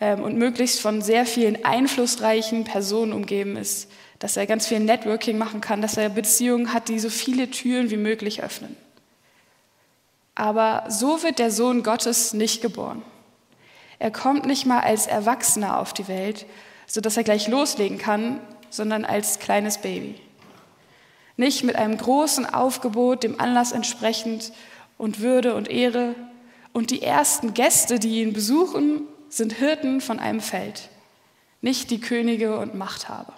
ähm, 0.00 0.22
und 0.22 0.36
möglichst 0.36 0.80
von 0.80 1.02
sehr 1.02 1.26
vielen 1.26 1.64
einflussreichen 1.64 2.64
Personen 2.64 3.12
umgeben 3.12 3.56
ist, 3.56 3.90
dass 4.18 4.36
er 4.36 4.46
ganz 4.46 4.66
viel 4.66 4.80
Networking 4.80 5.38
machen 5.38 5.60
kann, 5.60 5.82
dass 5.82 5.96
er 5.96 6.08
Beziehungen 6.08 6.72
hat, 6.72 6.88
die 6.88 6.98
so 6.98 7.10
viele 7.10 7.50
Türen 7.50 7.90
wie 7.90 7.96
möglich 7.96 8.42
öffnen. 8.42 8.76
Aber 10.34 10.84
so 10.88 11.22
wird 11.22 11.38
der 11.38 11.50
Sohn 11.50 11.82
Gottes 11.82 12.32
nicht 12.32 12.62
geboren. 12.62 13.02
Er 13.98 14.12
kommt 14.12 14.46
nicht 14.46 14.66
mal 14.66 14.80
als 14.80 15.08
Erwachsener 15.08 15.80
auf 15.80 15.92
die 15.92 16.06
Welt, 16.06 16.46
sodass 16.88 17.16
er 17.16 17.22
gleich 17.22 17.46
loslegen 17.46 17.98
kann, 17.98 18.40
sondern 18.70 19.04
als 19.04 19.38
kleines 19.38 19.78
Baby. 19.78 20.16
Nicht 21.36 21.62
mit 21.62 21.76
einem 21.76 21.96
großen 21.96 22.46
Aufgebot, 22.46 23.22
dem 23.22 23.38
Anlass 23.38 23.70
entsprechend 23.70 24.52
und 24.96 25.20
Würde 25.20 25.54
und 25.54 25.70
Ehre. 25.70 26.16
Und 26.72 26.90
die 26.90 27.02
ersten 27.02 27.54
Gäste, 27.54 28.00
die 28.00 28.22
ihn 28.22 28.32
besuchen 28.32 29.02
sind 29.28 29.52
Hirten 29.52 30.00
von 30.00 30.18
einem 30.18 30.40
Feld, 30.40 30.88
nicht 31.60 31.90
die 31.90 32.00
Könige 32.00 32.58
und 32.58 32.74
Machthaber. 32.74 33.34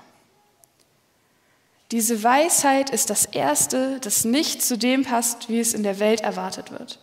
Diese 1.91 2.23
Weisheit 2.23 2.91
ist 2.91 3.11
das 3.11 3.27
Erste, 3.27 3.99
das 4.01 4.25
nicht 4.25 4.63
zu 4.63 4.79
dem 4.79 5.05
passt, 5.05 5.49
wie 5.49 5.59
es 5.59 5.75
in 5.75 5.83
der 5.83 5.99
Welt 5.99 6.21
erwartet 6.21 6.71
wird. 6.71 7.01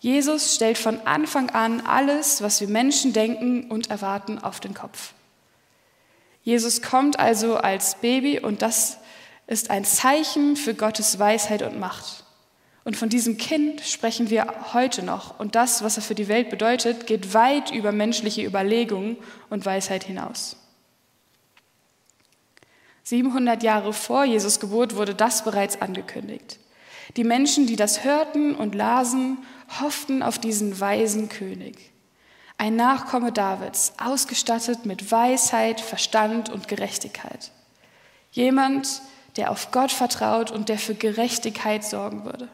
Jesus 0.00 0.54
stellt 0.54 0.78
von 0.78 1.00
Anfang 1.00 1.50
an 1.50 1.82
alles, 1.82 2.40
was 2.40 2.60
wir 2.60 2.68
Menschen 2.68 3.12
denken 3.12 3.70
und 3.70 3.90
erwarten, 3.90 4.38
auf 4.38 4.60
den 4.60 4.72
Kopf. 4.72 5.12
Jesus 6.48 6.80
kommt 6.80 7.18
also 7.18 7.58
als 7.58 7.96
Baby 7.96 8.40
und 8.40 8.62
das 8.62 8.96
ist 9.46 9.68
ein 9.68 9.84
Zeichen 9.84 10.56
für 10.56 10.72
Gottes 10.72 11.18
Weisheit 11.18 11.60
und 11.60 11.78
Macht. 11.78 12.24
Und 12.84 12.96
von 12.96 13.10
diesem 13.10 13.36
Kind 13.36 13.82
sprechen 13.82 14.30
wir 14.30 14.72
heute 14.72 15.02
noch. 15.02 15.38
Und 15.38 15.56
das, 15.56 15.82
was 15.84 15.98
er 15.98 16.02
für 16.02 16.14
die 16.14 16.26
Welt 16.26 16.48
bedeutet, 16.48 17.06
geht 17.06 17.34
weit 17.34 17.70
über 17.70 17.92
menschliche 17.92 18.42
Überlegungen 18.46 19.18
und 19.50 19.66
Weisheit 19.66 20.04
hinaus. 20.04 20.56
700 23.02 23.62
Jahre 23.62 23.92
vor 23.92 24.24
Jesus 24.24 24.58
Geburt 24.58 24.96
wurde 24.96 25.14
das 25.14 25.44
bereits 25.44 25.82
angekündigt. 25.82 26.58
Die 27.18 27.24
Menschen, 27.24 27.66
die 27.66 27.76
das 27.76 28.04
hörten 28.04 28.54
und 28.54 28.74
lasen, 28.74 29.36
hofften 29.82 30.22
auf 30.22 30.38
diesen 30.38 30.80
weisen 30.80 31.28
König. 31.28 31.92
Ein 32.58 32.74
Nachkomme 32.74 33.30
Davids, 33.30 33.92
ausgestattet 33.98 34.84
mit 34.84 35.10
Weisheit, 35.10 35.80
Verstand 35.80 36.50
und 36.50 36.66
Gerechtigkeit. 36.66 37.52
Jemand, 38.32 39.00
der 39.36 39.52
auf 39.52 39.70
Gott 39.70 39.92
vertraut 39.92 40.50
und 40.50 40.68
der 40.68 40.78
für 40.78 40.94
Gerechtigkeit 40.94 41.84
sorgen 41.84 42.24
würde. 42.24 42.48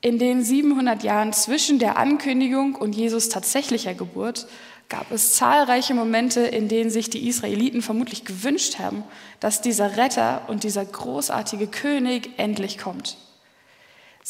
In 0.00 0.18
den 0.18 0.42
700 0.42 1.02
Jahren 1.02 1.32
zwischen 1.32 1.78
der 1.78 1.96
Ankündigung 1.96 2.74
und 2.74 2.94
Jesus 2.94 3.28
tatsächlicher 3.28 3.94
Geburt 3.94 4.46
gab 4.88 5.10
es 5.10 5.34
zahlreiche 5.34 5.94
Momente, 5.94 6.40
in 6.40 6.68
denen 6.68 6.90
sich 6.90 7.10
die 7.10 7.28
Israeliten 7.28 7.82
vermutlich 7.82 8.24
gewünscht 8.24 8.78
haben, 8.78 9.04
dass 9.38 9.60
dieser 9.60 9.96
Retter 9.96 10.42
und 10.48 10.64
dieser 10.64 10.84
großartige 10.84 11.66
König 11.66 12.30
endlich 12.38 12.78
kommt. 12.78 13.16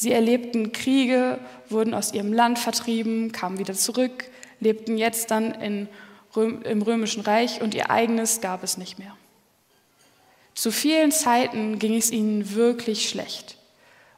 Sie 0.00 0.12
erlebten 0.12 0.70
Kriege, 0.70 1.40
wurden 1.70 1.92
aus 1.92 2.12
ihrem 2.12 2.32
Land 2.32 2.60
vertrieben, 2.60 3.32
kamen 3.32 3.58
wieder 3.58 3.74
zurück, 3.74 4.30
lebten 4.60 4.96
jetzt 4.96 5.32
dann 5.32 5.50
in, 5.54 5.88
im 6.36 6.82
römischen 6.82 7.20
Reich 7.20 7.62
und 7.62 7.74
ihr 7.74 7.90
eigenes 7.90 8.40
gab 8.40 8.62
es 8.62 8.78
nicht 8.78 9.00
mehr. 9.00 9.16
Zu 10.54 10.70
vielen 10.70 11.10
Zeiten 11.10 11.80
ging 11.80 11.96
es 11.96 12.12
ihnen 12.12 12.54
wirklich 12.54 13.08
schlecht. 13.08 13.58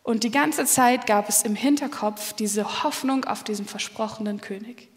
Und 0.03 0.23
die 0.23 0.31
ganze 0.31 0.67
Zeit 0.67 1.07
gab 1.07 1.31
es 1.31 1.45
im 1.45 1.55
Hinterkopf 1.55 2.35
diese 2.35 2.83
Hoffnung 2.85 3.25
auf 3.25 3.43
diesen 3.43 3.65
versprochenen 3.65 4.43
König. 4.43 4.89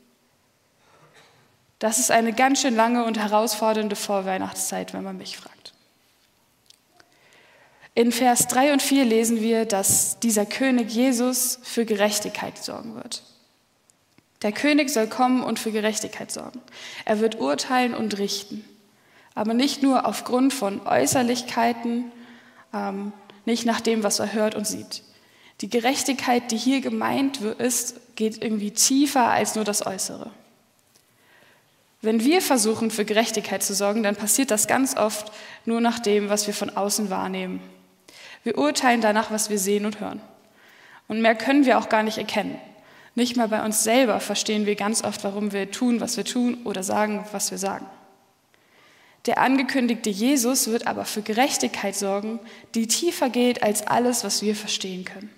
Das 1.79 1.97
ist 1.97 2.11
eine 2.11 2.33
ganz 2.33 2.59
schön 2.59 2.75
lange 2.75 3.05
und 3.05 3.17
herausfordernde 3.17 3.95
Vorweihnachtszeit, 3.95 4.93
wenn 4.93 5.05
man 5.05 5.17
mich 5.17 5.37
fragt. 5.37 5.52
In 7.95 8.12
Vers 8.12 8.47
3 8.47 8.73
und 8.73 8.81
4 8.81 9.05
lesen 9.05 9.41
wir, 9.41 9.65
dass 9.65 10.19
dieser 10.19 10.45
König 10.45 10.89
Jesus 10.89 11.59
für 11.62 11.85
Gerechtigkeit 11.85 12.57
sorgen 12.57 12.95
wird. 12.95 13.23
Der 14.41 14.51
König 14.51 14.89
soll 14.89 15.07
kommen 15.07 15.43
und 15.43 15.59
für 15.59 15.71
Gerechtigkeit 15.71 16.31
sorgen. 16.31 16.59
Er 17.05 17.19
wird 17.19 17.39
urteilen 17.39 17.93
und 17.93 18.17
richten 18.17 18.65
aber 19.35 19.53
nicht 19.53 19.81
nur 19.81 20.05
aufgrund 20.05 20.53
von 20.53 20.85
Äußerlichkeiten, 20.85 22.12
ähm, 22.73 23.13
nicht 23.45 23.65
nach 23.65 23.81
dem, 23.81 24.03
was 24.03 24.19
er 24.19 24.33
hört 24.33 24.55
und 24.55 24.67
sieht. 24.67 25.03
Die 25.62 25.69
Gerechtigkeit, 25.69 26.51
die 26.51 26.57
hier 26.57 26.81
gemeint 26.81 27.41
ist, 27.41 28.15
geht 28.15 28.43
irgendwie 28.43 28.71
tiefer 28.71 29.29
als 29.29 29.55
nur 29.55 29.63
das 29.63 29.85
Äußere. 29.85 30.31
Wenn 32.01 32.23
wir 32.23 32.41
versuchen, 32.41 32.91
für 32.91 33.05
Gerechtigkeit 33.05 33.63
zu 33.63 33.73
sorgen, 33.73 34.03
dann 34.03 34.15
passiert 34.15 34.51
das 34.51 34.67
ganz 34.67 34.95
oft 34.97 35.31
nur 35.65 35.79
nach 35.79 36.00
dem, 36.00 36.29
was 36.29 36.47
wir 36.47 36.53
von 36.53 36.69
außen 36.69 37.09
wahrnehmen. 37.09 37.62
Wir 38.43 38.57
urteilen 38.57 39.01
danach, 39.01 39.31
was 39.31 39.50
wir 39.50 39.57
sehen 39.57 39.85
und 39.85 40.00
hören. 40.00 40.21
Und 41.07 41.21
mehr 41.21 41.35
können 41.35 41.65
wir 41.65 41.77
auch 41.77 41.89
gar 41.89 42.03
nicht 42.03 42.17
erkennen. 42.17 42.59
Nicht 43.15 43.38
mal 43.38 43.47
bei 43.47 43.63
uns 43.63 43.83
selber 43.83 44.19
verstehen 44.19 44.65
wir 44.65 44.75
ganz 44.75 45.03
oft, 45.03 45.23
warum 45.23 45.51
wir 45.51 45.71
tun, 45.71 46.01
was 46.01 46.17
wir 46.17 46.25
tun 46.25 46.57
oder 46.65 46.83
sagen, 46.83 47.25
was 47.31 47.51
wir 47.51 47.57
sagen. 47.57 47.85
Der 49.25 49.38
angekündigte 49.38 50.09
Jesus 50.09 50.67
wird 50.67 50.88
aber 50.88 51.05
für 51.05 51.21
Gerechtigkeit 51.21 51.95
sorgen, 51.95 52.39
die 52.75 52.88
tiefer 52.88 53.29
geht 53.29 53.63
als 53.63 53.88
alles, 53.88 54.23
was 54.23 54.41
wir 54.41 54.55
verstehen 54.55 55.05
können. 55.05 55.29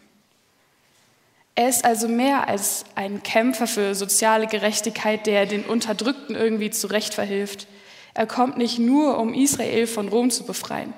Er 1.54 1.70
ist 1.70 1.86
also 1.86 2.08
mehr 2.08 2.48
als 2.48 2.86
ein 2.96 3.22
Kämpfer 3.24 3.68
für 3.68 3.94
soziale 3.94 4.48
Gerechtigkeit, 4.48 5.28
der 5.28 5.46
den 5.46 5.64
Unterdrückten 5.64 6.36
irgendwie 6.36 6.72
zurecht 6.72 7.14
verhilft. 7.14 7.68
Er 8.14 8.26
kommt 8.26 8.58
nicht 8.58 8.80
nur, 8.80 9.20
um 9.20 9.34
Israel 9.34 9.88
von 9.88 10.08
Rom 10.10 10.32
zu 10.32 10.46
befreien 10.46 10.94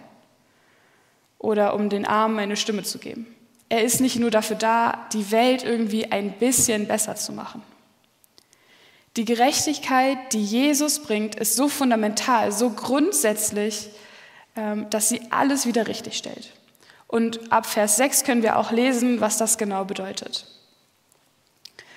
oder 1.39 1.73
um 1.73 1.89
den 1.89 2.05
Armen 2.05 2.39
eine 2.39 2.57
Stimme 2.57 2.83
zu 2.83 2.99
geben. 2.99 3.27
Er 3.69 3.83
ist 3.83 3.99
nicht 3.99 4.17
nur 4.17 4.31
dafür 4.31 4.55
da, 4.55 5.07
die 5.13 5.31
Welt 5.31 5.63
irgendwie 5.63 6.11
ein 6.11 6.31
bisschen 6.31 6.87
besser 6.87 7.15
zu 7.15 7.33
machen. 7.33 7.61
Die 9.17 9.25
Gerechtigkeit, 9.25 10.17
die 10.31 10.43
Jesus 10.43 10.99
bringt, 10.99 11.35
ist 11.35 11.55
so 11.55 11.67
fundamental, 11.67 12.51
so 12.51 12.69
grundsätzlich, 12.69 13.89
ähm, 14.55 14.89
dass 14.89 15.09
sie 15.09 15.21
alles 15.31 15.65
wieder 15.65 15.87
richtig 15.87 16.17
stellt. 16.17 16.53
Und 17.07 17.51
ab 17.51 17.65
Vers 17.65 17.97
6 17.97 18.23
können 18.25 18.43
wir 18.43 18.57
auch 18.57 18.71
lesen, 18.71 19.19
was 19.19 19.37
das 19.37 19.57
genau 19.57 19.85
bedeutet. 19.85 20.45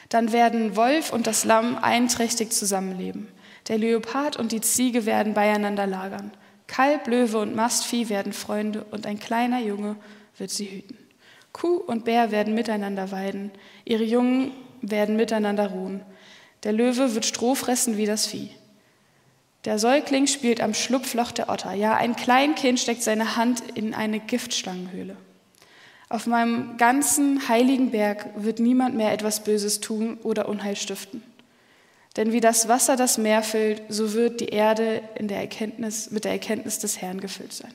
Dann 0.08 0.32
werden 0.32 0.76
Wolf 0.76 1.12
und 1.12 1.26
das 1.26 1.44
Lamm 1.44 1.76
einträchtig 1.76 2.52
zusammenleben. 2.52 3.28
Der 3.68 3.78
Leopard 3.78 4.36
und 4.36 4.50
die 4.52 4.60
Ziege 4.60 5.06
werden 5.06 5.34
beieinander 5.34 5.86
lagern. 5.86 6.32
Kalb, 6.70 7.08
Löwe 7.08 7.38
und 7.38 7.56
Mastvieh 7.56 8.08
werden 8.08 8.32
Freunde 8.32 8.84
und 8.92 9.04
ein 9.04 9.18
kleiner 9.18 9.58
Junge 9.60 9.96
wird 10.38 10.52
sie 10.52 10.66
hüten. 10.66 10.96
Kuh 11.52 11.78
und 11.78 12.04
Bär 12.04 12.30
werden 12.30 12.54
miteinander 12.54 13.10
weiden. 13.10 13.50
Ihre 13.84 14.04
Jungen 14.04 14.52
werden 14.80 15.16
miteinander 15.16 15.72
ruhen. 15.72 16.00
Der 16.62 16.72
Löwe 16.72 17.16
wird 17.16 17.26
Stroh 17.26 17.56
fressen 17.56 17.96
wie 17.96 18.06
das 18.06 18.28
Vieh. 18.28 18.50
Der 19.64 19.80
Säugling 19.80 20.28
spielt 20.28 20.60
am 20.60 20.72
Schlupfloch 20.72 21.32
der 21.32 21.48
Otter. 21.48 21.72
Ja, 21.72 21.96
ein 21.96 22.14
Kleinkind 22.14 22.78
steckt 22.78 23.02
seine 23.02 23.34
Hand 23.34 23.64
in 23.74 23.92
eine 23.92 24.20
Giftschlangenhöhle. 24.20 25.16
Auf 26.08 26.28
meinem 26.28 26.76
ganzen 26.76 27.48
heiligen 27.48 27.90
Berg 27.90 28.28
wird 28.36 28.60
niemand 28.60 28.94
mehr 28.94 29.12
etwas 29.12 29.42
Böses 29.42 29.80
tun 29.80 30.18
oder 30.22 30.48
Unheil 30.48 30.76
stiften. 30.76 31.24
Denn 32.16 32.32
wie 32.32 32.40
das 32.40 32.68
Wasser 32.68 32.96
das 32.96 33.18
Meer 33.18 33.42
füllt, 33.42 33.82
so 33.88 34.12
wird 34.14 34.40
die 34.40 34.48
Erde 34.48 35.02
in 35.14 35.28
der 35.28 35.38
Erkenntnis, 35.38 36.10
mit 36.10 36.24
der 36.24 36.32
Erkenntnis 36.32 36.78
des 36.78 37.00
Herrn 37.00 37.20
gefüllt 37.20 37.52
sein. 37.52 37.72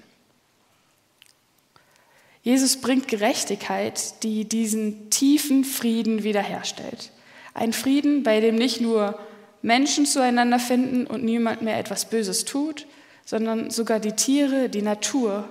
Jesus 2.43 2.77
bringt 2.77 3.07
Gerechtigkeit, 3.07 4.21
die 4.23 4.45
diesen 4.45 5.09
tiefen 5.09 5.63
Frieden 5.63 6.23
wiederherstellt. 6.23 7.11
Ein 7.53 7.73
Frieden, 7.73 8.23
bei 8.23 8.39
dem 8.39 8.55
nicht 8.55 8.81
nur 8.81 9.17
Menschen 9.61 10.05
zueinander 10.05 10.59
finden 10.59 11.07
und 11.07 11.23
niemand 11.23 11.63
mehr 11.63 11.79
etwas 11.79 12.09
Böses 12.09 12.45
tut, 12.45 12.85
sondern 13.25 13.71
sogar 13.71 13.99
die 13.99 14.11
Tiere, 14.11 14.69
die 14.69 14.83
Natur, 14.83 15.49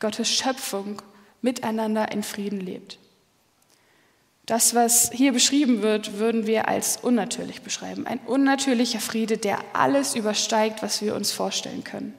Gottes 0.00 0.28
Schöpfung 0.28 1.00
miteinander 1.42 2.10
in 2.10 2.24
Frieden 2.24 2.60
lebt. 2.60 2.98
Das, 4.46 4.74
was 4.74 5.10
hier 5.12 5.32
beschrieben 5.32 5.82
wird, 5.82 6.18
würden 6.18 6.46
wir 6.46 6.68
als 6.68 6.96
unnatürlich 6.96 7.62
beschreiben. 7.62 8.06
Ein 8.06 8.18
unnatürlicher 8.26 9.00
Friede, 9.00 9.38
der 9.38 9.58
alles 9.72 10.16
übersteigt, 10.16 10.82
was 10.82 11.00
wir 11.00 11.14
uns 11.14 11.30
vorstellen 11.30 11.84
können. 11.84 12.14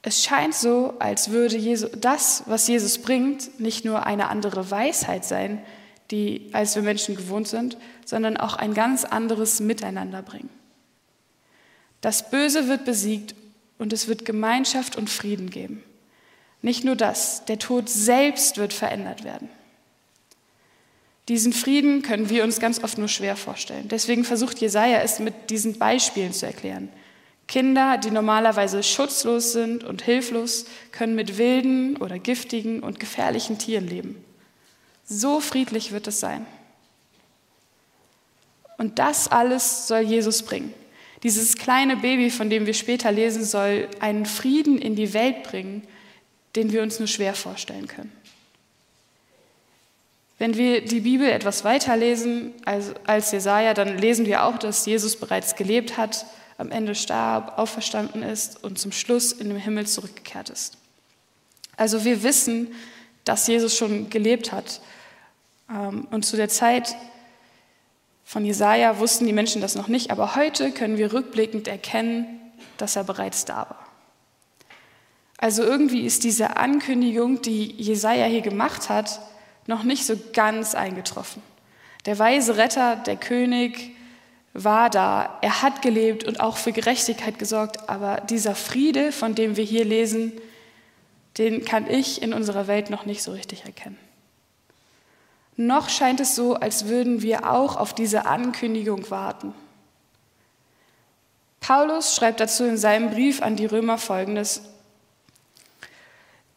Es 0.00 0.24
scheint 0.24 0.54
so, 0.54 0.94
als 0.98 1.30
würde 1.30 1.56
Jesus, 1.56 1.90
das, 1.96 2.42
was 2.46 2.66
Jesus 2.66 2.98
bringt, 2.98 3.60
nicht 3.60 3.84
nur 3.84 4.04
eine 4.04 4.28
andere 4.28 4.70
Weisheit 4.70 5.24
sein, 5.24 5.62
die, 6.10 6.50
als 6.52 6.74
wir 6.74 6.82
Menschen 6.82 7.14
gewohnt 7.14 7.46
sind, 7.46 7.76
sondern 8.04 8.36
auch 8.36 8.54
ein 8.54 8.74
ganz 8.74 9.04
anderes 9.04 9.60
Miteinander 9.60 10.22
bringen. 10.22 10.50
Das 12.00 12.30
Böse 12.30 12.68
wird 12.68 12.84
besiegt 12.84 13.34
und 13.78 13.92
es 13.92 14.08
wird 14.08 14.24
Gemeinschaft 14.24 14.96
und 14.96 15.08
Frieden 15.08 15.50
geben. 15.50 15.84
Nicht 16.62 16.84
nur 16.84 16.96
das, 16.96 17.44
der 17.44 17.58
Tod 17.58 17.88
selbst 17.88 18.56
wird 18.56 18.72
verändert 18.72 19.24
werden. 19.24 19.48
Diesen 21.28 21.52
Frieden 21.52 22.02
können 22.02 22.30
wir 22.30 22.42
uns 22.42 22.58
ganz 22.58 22.82
oft 22.82 22.98
nur 22.98 23.08
schwer 23.08 23.36
vorstellen. 23.36 23.88
Deswegen 23.88 24.24
versucht 24.24 24.58
Jesaja 24.58 25.00
es 25.00 25.20
mit 25.20 25.50
diesen 25.50 25.78
Beispielen 25.78 26.32
zu 26.32 26.46
erklären. 26.46 26.88
Kinder, 27.46 27.98
die 27.98 28.10
normalerweise 28.10 28.82
schutzlos 28.82 29.52
sind 29.52 29.84
und 29.84 30.02
hilflos, 30.02 30.64
können 30.90 31.14
mit 31.14 31.38
wilden 31.38 31.96
oder 31.96 32.18
giftigen 32.18 32.80
und 32.80 32.98
gefährlichen 32.98 33.58
Tieren 33.58 33.86
leben. 33.86 34.24
So 35.04 35.40
friedlich 35.40 35.92
wird 35.92 36.06
es 36.06 36.18
sein. 36.18 36.46
Und 38.78 38.98
das 38.98 39.28
alles 39.28 39.86
soll 39.86 40.00
Jesus 40.00 40.42
bringen. 40.42 40.74
Dieses 41.22 41.56
kleine 41.56 41.96
Baby, 41.96 42.30
von 42.30 42.50
dem 42.50 42.66
wir 42.66 42.74
später 42.74 43.12
lesen, 43.12 43.44
soll 43.44 43.88
einen 44.00 44.26
Frieden 44.26 44.78
in 44.78 44.96
die 44.96 45.14
Welt 45.14 45.44
bringen, 45.44 45.82
den 46.56 46.72
wir 46.72 46.82
uns 46.82 46.98
nur 46.98 47.06
schwer 47.06 47.34
vorstellen 47.34 47.86
können. 47.86 48.10
Wenn 50.42 50.56
wir 50.56 50.84
die 50.84 50.98
Bibel 50.98 51.28
etwas 51.28 51.62
weiter 51.62 51.96
lesen 51.96 52.52
als, 52.64 52.92
als 53.06 53.30
Jesaja, 53.30 53.74
dann 53.74 53.96
lesen 53.96 54.26
wir 54.26 54.42
auch, 54.42 54.58
dass 54.58 54.84
Jesus 54.84 55.14
bereits 55.14 55.54
gelebt 55.54 55.96
hat, 55.96 56.26
am 56.58 56.72
Ende 56.72 56.96
starb, 56.96 57.60
auferstanden 57.60 58.24
ist 58.24 58.64
und 58.64 58.76
zum 58.76 58.90
Schluss 58.90 59.30
in 59.30 59.50
den 59.50 59.58
Himmel 59.58 59.86
zurückgekehrt 59.86 60.50
ist. 60.50 60.78
Also 61.76 62.04
wir 62.04 62.24
wissen, 62.24 62.74
dass 63.22 63.46
Jesus 63.46 63.76
schon 63.76 64.10
gelebt 64.10 64.50
hat 64.50 64.80
ähm, 65.70 66.08
und 66.10 66.24
zu 66.24 66.36
der 66.36 66.48
Zeit 66.48 66.96
von 68.24 68.44
Jesaja 68.44 68.98
wussten 68.98 69.26
die 69.26 69.32
Menschen 69.32 69.62
das 69.62 69.76
noch 69.76 69.86
nicht, 69.86 70.10
aber 70.10 70.34
heute 70.34 70.72
können 70.72 70.98
wir 70.98 71.12
rückblickend 71.12 71.68
erkennen, 71.68 72.26
dass 72.78 72.96
er 72.96 73.04
bereits 73.04 73.44
da 73.44 73.58
war. 73.58 73.86
Also 75.38 75.62
irgendwie 75.62 76.04
ist 76.04 76.24
diese 76.24 76.56
Ankündigung, 76.56 77.42
die 77.42 77.80
Jesaja 77.80 78.24
hier 78.26 78.42
gemacht 78.42 78.88
hat, 78.88 79.20
noch 79.66 79.82
nicht 79.82 80.06
so 80.06 80.14
ganz 80.32 80.74
eingetroffen. 80.74 81.42
Der 82.06 82.18
weise 82.18 82.56
Retter, 82.56 82.96
der 82.96 83.16
König, 83.16 83.94
war 84.54 84.90
da, 84.90 85.38
er 85.40 85.62
hat 85.62 85.80
gelebt 85.80 86.24
und 86.24 86.40
auch 86.40 86.56
für 86.56 86.72
Gerechtigkeit 86.72 87.38
gesorgt, 87.38 87.88
aber 87.88 88.20
dieser 88.20 88.54
Friede, 88.54 89.12
von 89.12 89.34
dem 89.34 89.56
wir 89.56 89.64
hier 89.64 89.84
lesen, 89.84 90.32
den 91.38 91.64
kann 91.64 91.88
ich 91.88 92.20
in 92.20 92.34
unserer 92.34 92.66
Welt 92.66 92.90
noch 92.90 93.06
nicht 93.06 93.22
so 93.22 93.32
richtig 93.32 93.64
erkennen. 93.64 93.98
noch 95.56 95.88
scheint 95.88 96.20
es 96.20 96.34
so, 96.34 96.54
als 96.54 96.88
würden 96.88 97.22
wir 97.22 97.50
auch 97.50 97.76
auf 97.76 97.94
diese 97.94 98.26
Ankündigung 98.26 99.10
warten. 99.10 99.54
Paulus 101.60 102.16
schreibt 102.16 102.40
dazu 102.40 102.64
in 102.64 102.76
seinem 102.76 103.10
Brief 103.10 103.40
an 103.40 103.56
die 103.56 103.66
Römer 103.66 103.96
folgendes. 103.96 104.62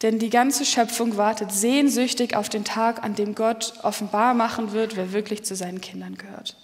Denn 0.02 0.18
die 0.18 0.30
ganze 0.30 0.64
Schöpfung 0.64 1.16
wartet 1.16 1.52
sehnsüchtig 1.52 2.36
auf 2.36 2.48
den 2.48 2.64
Tag, 2.64 3.02
an 3.02 3.14
dem 3.14 3.34
Gott 3.34 3.74
offenbar 3.82 4.34
machen 4.34 4.72
wird, 4.72 4.96
wer 4.96 5.12
wirklich 5.12 5.44
zu 5.44 5.56
seinen 5.56 5.80
Kindern 5.80 6.16
gehört. 6.16 6.56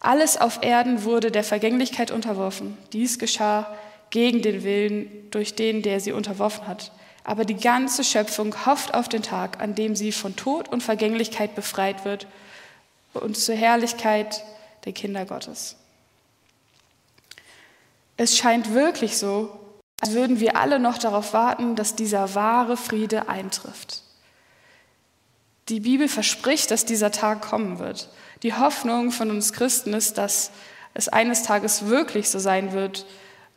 Alles 0.00 0.36
auf 0.40 0.60
Erden 0.62 1.02
wurde 1.02 1.32
der 1.32 1.42
Vergänglichkeit 1.42 2.12
unterworfen. 2.12 2.78
Dies 2.92 3.18
geschah 3.18 3.74
gegen 4.10 4.42
den 4.42 4.62
Willen, 4.62 5.10
durch 5.30 5.56
den, 5.56 5.82
der 5.82 6.00
sie 6.00 6.12
unterworfen 6.12 6.68
hat. 6.68 6.92
Aber 7.24 7.44
die 7.44 7.56
ganze 7.56 8.04
Schöpfung 8.04 8.64
hofft 8.64 8.94
auf 8.94 9.08
den 9.08 9.22
Tag, 9.22 9.60
an 9.60 9.74
dem 9.74 9.96
sie 9.96 10.12
von 10.12 10.36
Tod 10.36 10.68
und 10.68 10.82
Vergänglichkeit 10.82 11.54
befreit 11.54 12.04
wird 12.04 12.26
und 13.12 13.36
zur 13.36 13.56
Herrlichkeit 13.56 14.44
der 14.84 14.92
Kinder 14.92 15.24
Gottes. 15.24 15.76
Es 18.16 18.38
scheint 18.38 18.72
wirklich 18.72 19.16
so, 19.16 19.50
als 20.00 20.12
würden 20.12 20.40
wir 20.40 20.56
alle 20.56 20.78
noch 20.78 20.98
darauf 20.98 21.32
warten, 21.32 21.74
dass 21.74 21.96
dieser 21.96 22.34
wahre 22.34 22.76
Friede 22.76 23.28
eintrifft. 23.28 24.02
Die 25.68 25.80
Bibel 25.80 26.08
verspricht, 26.08 26.70
dass 26.70 26.84
dieser 26.84 27.10
Tag 27.10 27.42
kommen 27.42 27.78
wird. 27.78 28.08
Die 28.42 28.54
Hoffnung 28.54 29.10
von 29.10 29.30
uns 29.30 29.52
Christen 29.52 29.92
ist, 29.92 30.16
dass 30.16 30.50
es 30.94 31.08
eines 31.08 31.42
Tages 31.42 31.86
wirklich 31.86 32.28
so 32.28 32.38
sein 32.38 32.72
wird 32.72 33.06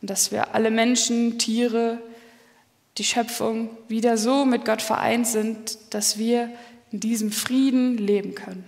und 0.02 0.10
dass 0.10 0.32
wir 0.32 0.54
alle 0.54 0.72
Menschen, 0.72 1.38
Tiere, 1.38 2.00
die 2.98 3.04
Schöpfung 3.04 3.70
wieder 3.88 4.18
so 4.18 4.44
mit 4.44 4.66
Gott 4.66 4.82
vereint 4.82 5.28
sind, 5.28 5.78
dass 5.94 6.18
wir 6.18 6.50
in 6.92 7.00
diesem 7.00 7.32
Frieden 7.32 7.98
leben 7.98 8.36
können. 8.36 8.66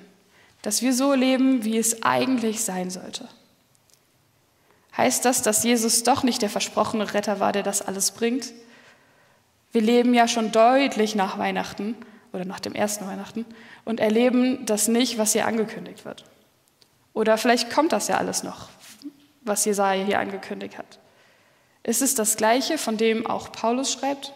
Dass 0.62 0.82
wir 0.82 0.94
so 0.94 1.14
leben, 1.14 1.66
wie 1.66 1.78
es 1.78 2.04
eigentlich 2.04 2.62
sein 2.62 2.90
sollte. 2.90 3.28
Heißt 4.96 5.26
das, 5.26 5.42
dass 5.42 5.64
Jesus 5.64 6.04
doch 6.04 6.24
nicht 6.24 6.42
der 6.42 6.50
versprochene 6.50 7.14
Retter 7.14 7.40
war, 7.40 7.52
der 7.52 7.64
das 7.64 7.82
alles 7.82 8.12
bringt? 8.12 8.54
Wir 9.72 9.82
leben 9.82 10.14
ja 10.14 10.28
schon 10.28 10.52
deutlich 10.52 11.16
nach 11.16 11.40
Weihnachten 11.40 11.96
oder 12.32 12.46
nach 12.46 12.60
dem 12.60 12.76
ersten 12.76 13.08
Weihnachten 13.08 13.46
und 13.86 14.00
erleben 14.00 14.66
das 14.66 14.88
nicht, 14.88 15.18
was 15.18 15.34
hier 15.34 15.48
angekündigt 15.48 16.06
wird. 16.06 16.26
Oder 17.14 17.38
vielleicht 17.38 17.72
kommt 17.72 17.92
das 17.92 18.08
ja 18.08 18.18
alles 18.18 18.44
noch, 18.44 18.70
was 19.42 19.66
Jesaja 19.66 20.04
hier 20.04 20.20
angekündigt 20.20 20.78
hat. 20.78 21.00
Ist 21.84 22.02
es 22.02 22.16
das 22.16 22.38
Gleiche, 22.38 22.78
von 22.78 22.98
dem 22.98 23.26
auch 23.26 23.52
Paulus 23.52 23.92
schreibt? 23.92 24.32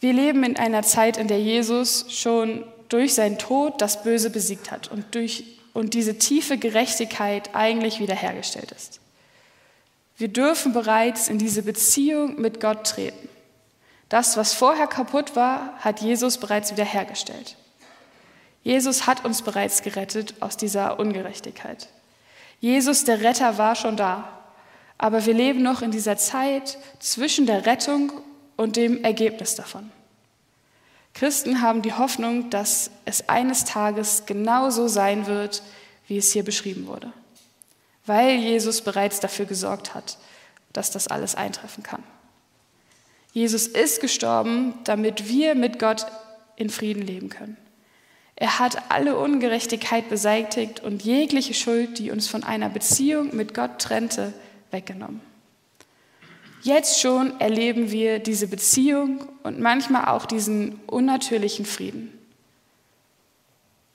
Wir 0.00 0.12
leben 0.12 0.42
in 0.42 0.56
einer 0.56 0.82
Zeit, 0.82 1.16
in 1.16 1.28
der 1.28 1.40
Jesus 1.40 2.06
schon 2.08 2.64
durch 2.88 3.14
seinen 3.14 3.38
Tod 3.38 3.80
das 3.80 4.02
Böse 4.02 4.30
besiegt 4.30 4.70
hat 4.70 4.88
und 4.88 5.14
durch 5.14 5.55
und 5.76 5.92
diese 5.92 6.16
tiefe 6.16 6.56
Gerechtigkeit 6.56 7.54
eigentlich 7.54 8.00
wiederhergestellt 8.00 8.72
ist. 8.72 8.98
Wir 10.16 10.28
dürfen 10.28 10.72
bereits 10.72 11.28
in 11.28 11.36
diese 11.36 11.62
Beziehung 11.62 12.40
mit 12.40 12.60
Gott 12.60 12.86
treten. 12.86 13.28
Das, 14.08 14.38
was 14.38 14.54
vorher 14.54 14.86
kaputt 14.86 15.36
war, 15.36 15.74
hat 15.80 16.00
Jesus 16.00 16.38
bereits 16.38 16.72
wiederhergestellt. 16.72 17.56
Jesus 18.62 19.06
hat 19.06 19.26
uns 19.26 19.42
bereits 19.42 19.82
gerettet 19.82 20.36
aus 20.40 20.56
dieser 20.56 20.98
Ungerechtigkeit. 20.98 21.88
Jesus, 22.58 23.04
der 23.04 23.20
Retter, 23.20 23.58
war 23.58 23.76
schon 23.76 23.98
da. 23.98 24.32
Aber 24.96 25.26
wir 25.26 25.34
leben 25.34 25.62
noch 25.62 25.82
in 25.82 25.90
dieser 25.90 26.16
Zeit 26.16 26.78
zwischen 27.00 27.44
der 27.44 27.66
Rettung 27.66 28.12
und 28.56 28.76
dem 28.76 29.04
Ergebnis 29.04 29.56
davon. 29.56 29.92
Christen 31.16 31.62
haben 31.62 31.80
die 31.80 31.94
Hoffnung, 31.94 32.50
dass 32.50 32.90
es 33.06 33.30
eines 33.30 33.64
Tages 33.64 34.26
genauso 34.26 34.86
sein 34.86 35.26
wird, 35.26 35.62
wie 36.08 36.18
es 36.18 36.30
hier 36.30 36.44
beschrieben 36.44 36.86
wurde, 36.86 37.10
weil 38.04 38.36
Jesus 38.36 38.82
bereits 38.82 39.18
dafür 39.18 39.46
gesorgt 39.46 39.94
hat, 39.94 40.18
dass 40.74 40.90
das 40.90 41.08
alles 41.08 41.34
eintreffen 41.34 41.82
kann. 41.82 42.02
Jesus 43.32 43.66
ist 43.66 44.02
gestorben, 44.02 44.74
damit 44.84 45.26
wir 45.26 45.54
mit 45.54 45.78
Gott 45.78 46.04
in 46.54 46.68
Frieden 46.68 47.06
leben 47.06 47.30
können. 47.30 47.56
Er 48.34 48.58
hat 48.58 48.90
alle 48.90 49.16
Ungerechtigkeit 49.16 50.10
beseitigt 50.10 50.80
und 50.80 51.02
jegliche 51.02 51.54
Schuld, 51.54 51.98
die 51.98 52.10
uns 52.10 52.28
von 52.28 52.44
einer 52.44 52.68
Beziehung 52.68 53.34
mit 53.34 53.54
Gott 53.54 53.78
trennte, 53.78 54.34
weggenommen. 54.70 55.22
Jetzt 56.66 57.00
schon 57.00 57.38
erleben 57.40 57.92
wir 57.92 58.18
diese 58.18 58.48
Beziehung 58.48 59.24
und 59.44 59.60
manchmal 59.60 60.06
auch 60.06 60.26
diesen 60.26 60.80
unnatürlichen 60.88 61.64
Frieden. 61.64 62.12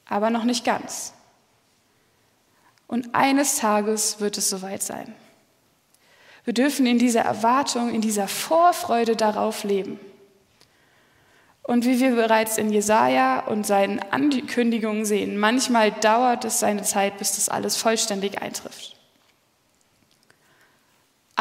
Aber 0.05 0.29
noch 0.29 0.45
nicht 0.45 0.63
ganz. 0.63 1.13
Und 2.87 3.13
eines 3.13 3.57
Tages 3.57 4.21
wird 4.21 4.37
es 4.37 4.49
soweit 4.49 4.81
sein. 4.83 5.13
Wir 6.45 6.53
dürfen 6.53 6.85
in 6.85 6.97
dieser 6.97 7.23
Erwartung, 7.23 7.93
in 7.93 7.99
dieser 7.99 8.29
Vorfreude 8.29 9.17
darauf 9.17 9.65
leben. 9.65 9.99
Und 11.63 11.83
wie 11.83 11.99
wir 11.99 12.15
bereits 12.15 12.57
in 12.57 12.71
Jesaja 12.71 13.47
und 13.47 13.67
seinen 13.67 13.99
Ankündigungen 13.99 15.03
sehen, 15.03 15.37
manchmal 15.37 15.91
dauert 15.91 16.45
es 16.45 16.61
seine 16.61 16.83
Zeit, 16.83 17.17
bis 17.17 17.35
das 17.35 17.49
alles 17.49 17.75
vollständig 17.75 18.41
eintrifft. 18.41 18.95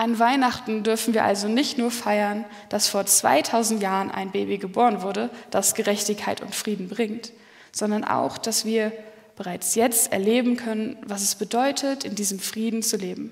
An 0.01 0.19
Weihnachten 0.19 0.83
dürfen 0.83 1.13
wir 1.13 1.27
also 1.27 1.47
nicht 1.47 1.77
nur 1.77 1.91
feiern, 1.91 2.47
dass 2.71 2.89
vor 2.89 3.05
2000 3.05 3.83
Jahren 3.83 4.11
ein 4.11 4.31
Baby 4.31 4.57
geboren 4.57 5.03
wurde, 5.03 5.29
das 5.51 5.75
Gerechtigkeit 5.75 6.41
und 6.41 6.55
Frieden 6.55 6.89
bringt, 6.89 7.33
sondern 7.71 8.05
auch, 8.05 8.39
dass 8.39 8.65
wir 8.65 8.95
bereits 9.37 9.75
jetzt 9.75 10.11
erleben 10.11 10.57
können, 10.57 10.97
was 11.05 11.21
es 11.21 11.35
bedeutet, 11.35 12.05
in 12.05 12.15
diesem 12.15 12.39
Frieden 12.39 12.83
zu 12.83 12.97
leben, 12.97 13.31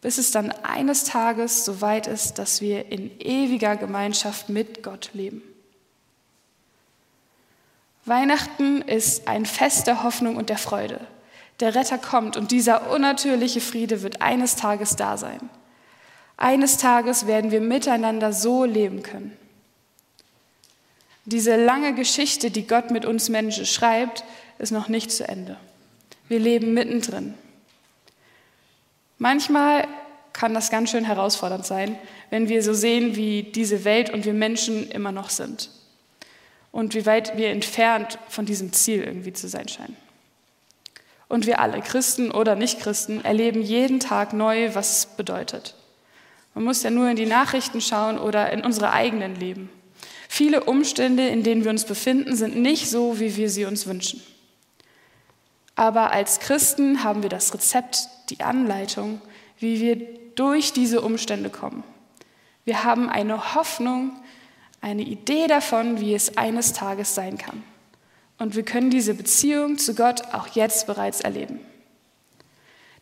bis 0.00 0.16
es 0.16 0.30
dann 0.30 0.50
eines 0.62 1.04
Tages 1.04 1.66
so 1.66 1.82
weit 1.82 2.06
ist, 2.06 2.38
dass 2.38 2.62
wir 2.62 2.90
in 2.90 3.10
ewiger 3.20 3.76
Gemeinschaft 3.76 4.48
mit 4.48 4.82
Gott 4.82 5.10
leben. 5.12 5.42
Weihnachten 8.06 8.80
ist 8.80 9.28
ein 9.28 9.44
Fest 9.44 9.86
der 9.86 10.04
Hoffnung 10.04 10.36
und 10.36 10.48
der 10.48 10.56
Freude. 10.56 11.00
Der 11.60 11.74
Retter 11.74 11.98
kommt 11.98 12.38
und 12.38 12.50
dieser 12.50 12.90
unnatürliche 12.90 13.60
Friede 13.60 14.00
wird 14.00 14.22
eines 14.22 14.56
Tages 14.56 14.96
da 14.96 15.18
sein. 15.18 15.50
Eines 16.42 16.76
Tages 16.76 17.28
werden 17.28 17.52
wir 17.52 17.60
miteinander 17.60 18.32
so 18.32 18.64
leben 18.64 19.04
können. 19.04 19.36
Diese 21.24 21.54
lange 21.54 21.94
Geschichte, 21.94 22.50
die 22.50 22.66
Gott 22.66 22.90
mit 22.90 23.04
uns 23.04 23.28
Menschen 23.28 23.64
schreibt, 23.64 24.24
ist 24.58 24.72
noch 24.72 24.88
nicht 24.88 25.12
zu 25.12 25.28
Ende. 25.28 25.56
Wir 26.26 26.40
leben 26.40 26.74
mittendrin. 26.74 27.34
Manchmal 29.18 29.86
kann 30.32 30.52
das 30.52 30.70
ganz 30.70 30.90
schön 30.90 31.04
herausfordernd 31.04 31.64
sein, 31.64 31.96
wenn 32.30 32.48
wir 32.48 32.64
so 32.64 32.74
sehen, 32.74 33.14
wie 33.14 33.44
diese 33.44 33.84
Welt 33.84 34.10
und 34.10 34.24
wir 34.24 34.34
Menschen 34.34 34.90
immer 34.90 35.12
noch 35.12 35.30
sind 35.30 35.70
und 36.72 36.96
wie 36.96 37.06
weit 37.06 37.36
wir 37.36 37.50
entfernt 37.50 38.18
von 38.28 38.46
diesem 38.46 38.72
Ziel 38.72 39.04
irgendwie 39.04 39.32
zu 39.32 39.46
sein 39.46 39.68
scheinen. 39.68 39.96
Und 41.28 41.46
wir 41.46 41.60
alle, 41.60 41.80
Christen 41.82 42.32
oder 42.32 42.56
Nichtchristen, 42.56 43.24
erleben 43.24 43.62
jeden 43.62 44.00
Tag 44.00 44.32
neu, 44.32 44.74
was 44.74 44.98
es 44.98 45.06
bedeutet. 45.06 45.76
Man 46.54 46.64
muss 46.64 46.82
ja 46.82 46.90
nur 46.90 47.08
in 47.08 47.16
die 47.16 47.26
Nachrichten 47.26 47.80
schauen 47.80 48.18
oder 48.18 48.52
in 48.52 48.64
unsere 48.64 48.92
eigenen 48.92 49.36
Leben. 49.36 49.70
Viele 50.28 50.64
Umstände, 50.64 51.28
in 51.28 51.42
denen 51.42 51.64
wir 51.64 51.70
uns 51.70 51.84
befinden, 51.84 52.36
sind 52.36 52.56
nicht 52.56 52.88
so, 52.88 53.20
wie 53.20 53.36
wir 53.36 53.50
sie 53.50 53.64
uns 53.64 53.86
wünschen. 53.86 54.22
Aber 55.74 56.12
als 56.12 56.40
Christen 56.40 57.04
haben 57.04 57.22
wir 57.22 57.30
das 57.30 57.52
Rezept, 57.54 58.08
die 58.30 58.40
Anleitung, 58.40 59.20
wie 59.58 59.80
wir 59.80 59.96
durch 60.34 60.72
diese 60.72 61.00
Umstände 61.00 61.50
kommen. 61.50 61.84
Wir 62.64 62.84
haben 62.84 63.08
eine 63.08 63.54
Hoffnung, 63.54 64.12
eine 64.80 65.02
Idee 65.02 65.46
davon, 65.46 66.00
wie 66.00 66.14
es 66.14 66.36
eines 66.36 66.72
Tages 66.72 67.14
sein 67.14 67.38
kann. 67.38 67.62
Und 68.38 68.56
wir 68.56 68.64
können 68.64 68.90
diese 68.90 69.14
Beziehung 69.14 69.78
zu 69.78 69.94
Gott 69.94 70.22
auch 70.32 70.48
jetzt 70.48 70.86
bereits 70.86 71.20
erleben. 71.20 71.60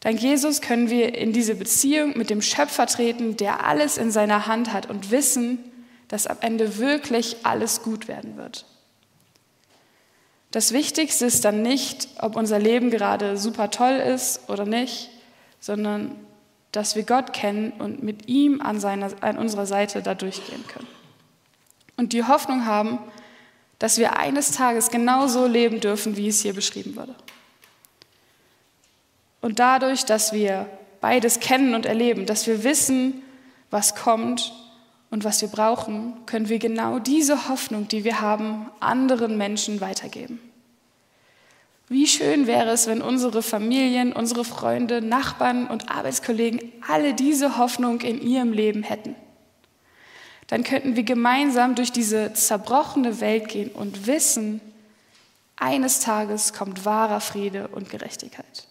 Dank 0.00 0.20
Jesus 0.20 0.62
können 0.62 0.88
wir 0.88 1.14
in 1.14 1.32
diese 1.32 1.54
Beziehung 1.54 2.16
mit 2.16 2.30
dem 2.30 2.40
Schöpfer 2.40 2.86
treten, 2.86 3.36
der 3.36 3.66
alles 3.66 3.98
in 3.98 4.10
seiner 4.10 4.46
Hand 4.46 4.72
hat 4.72 4.88
und 4.88 5.10
wissen, 5.10 5.58
dass 6.08 6.26
am 6.26 6.38
Ende 6.40 6.78
wirklich 6.78 7.36
alles 7.44 7.82
gut 7.82 8.08
werden 8.08 8.36
wird. 8.36 8.64
Das 10.50 10.72
Wichtigste 10.72 11.26
ist 11.26 11.44
dann 11.44 11.62
nicht, 11.62 12.08
ob 12.18 12.34
unser 12.34 12.58
Leben 12.58 12.90
gerade 12.90 13.36
super 13.36 13.70
toll 13.70 13.92
ist 13.92 14.48
oder 14.48 14.64
nicht, 14.64 15.10
sondern 15.60 16.16
dass 16.72 16.96
wir 16.96 17.02
Gott 17.02 17.32
kennen 17.32 17.72
und 17.78 18.02
mit 18.02 18.28
ihm 18.28 18.60
an, 18.60 18.80
seiner, 18.80 19.10
an 19.20 19.38
unserer 19.38 19.66
Seite 19.66 20.02
da 20.02 20.14
durchgehen 20.14 20.64
können. 20.66 20.88
Und 21.96 22.12
die 22.12 22.24
Hoffnung 22.24 22.64
haben, 22.64 22.98
dass 23.78 23.98
wir 23.98 24.16
eines 24.16 24.52
Tages 24.52 24.90
genauso 24.90 25.46
leben 25.46 25.80
dürfen, 25.80 26.16
wie 26.16 26.28
es 26.28 26.40
hier 26.40 26.54
beschrieben 26.54 26.96
wurde. 26.96 27.14
Und 29.40 29.58
dadurch, 29.58 30.04
dass 30.04 30.32
wir 30.32 30.66
beides 31.00 31.40
kennen 31.40 31.74
und 31.74 31.86
erleben, 31.86 32.26
dass 32.26 32.46
wir 32.46 32.62
wissen, 32.62 33.22
was 33.70 33.94
kommt 33.94 34.52
und 35.10 35.24
was 35.24 35.40
wir 35.40 35.48
brauchen, 35.48 36.14
können 36.26 36.48
wir 36.48 36.58
genau 36.58 36.98
diese 36.98 37.48
Hoffnung, 37.48 37.88
die 37.88 38.04
wir 38.04 38.20
haben, 38.20 38.70
anderen 38.80 39.36
Menschen 39.38 39.80
weitergeben. 39.80 40.40
Wie 41.88 42.06
schön 42.06 42.46
wäre 42.46 42.70
es, 42.70 42.86
wenn 42.86 43.02
unsere 43.02 43.42
Familien, 43.42 44.12
unsere 44.12 44.44
Freunde, 44.44 45.02
Nachbarn 45.02 45.66
und 45.66 45.90
Arbeitskollegen 45.90 46.60
alle 46.86 47.14
diese 47.14 47.58
Hoffnung 47.58 48.00
in 48.02 48.20
ihrem 48.22 48.52
Leben 48.52 48.84
hätten. 48.84 49.16
Dann 50.46 50.62
könnten 50.62 50.94
wir 50.94 51.02
gemeinsam 51.02 51.74
durch 51.74 51.90
diese 51.90 52.32
zerbrochene 52.32 53.20
Welt 53.20 53.48
gehen 53.48 53.70
und 53.70 54.06
wissen, 54.06 54.60
eines 55.56 56.00
Tages 56.00 56.52
kommt 56.52 56.84
wahrer 56.84 57.20
Friede 57.20 57.68
und 57.68 57.90
Gerechtigkeit. 57.90 58.69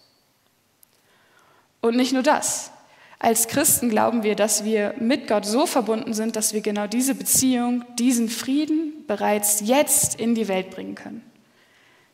Und 1.80 1.96
nicht 1.96 2.12
nur 2.12 2.22
das. 2.22 2.70
Als 3.18 3.48
Christen 3.48 3.90
glauben 3.90 4.22
wir, 4.22 4.34
dass 4.34 4.64
wir 4.64 4.94
mit 4.98 5.28
Gott 5.28 5.44
so 5.44 5.66
verbunden 5.66 6.14
sind, 6.14 6.36
dass 6.36 6.54
wir 6.54 6.62
genau 6.62 6.86
diese 6.86 7.14
Beziehung, 7.14 7.84
diesen 7.98 8.30
Frieden 8.30 9.04
bereits 9.06 9.60
jetzt 9.60 10.18
in 10.18 10.34
die 10.34 10.48
Welt 10.48 10.70
bringen 10.70 10.94
können. 10.94 11.22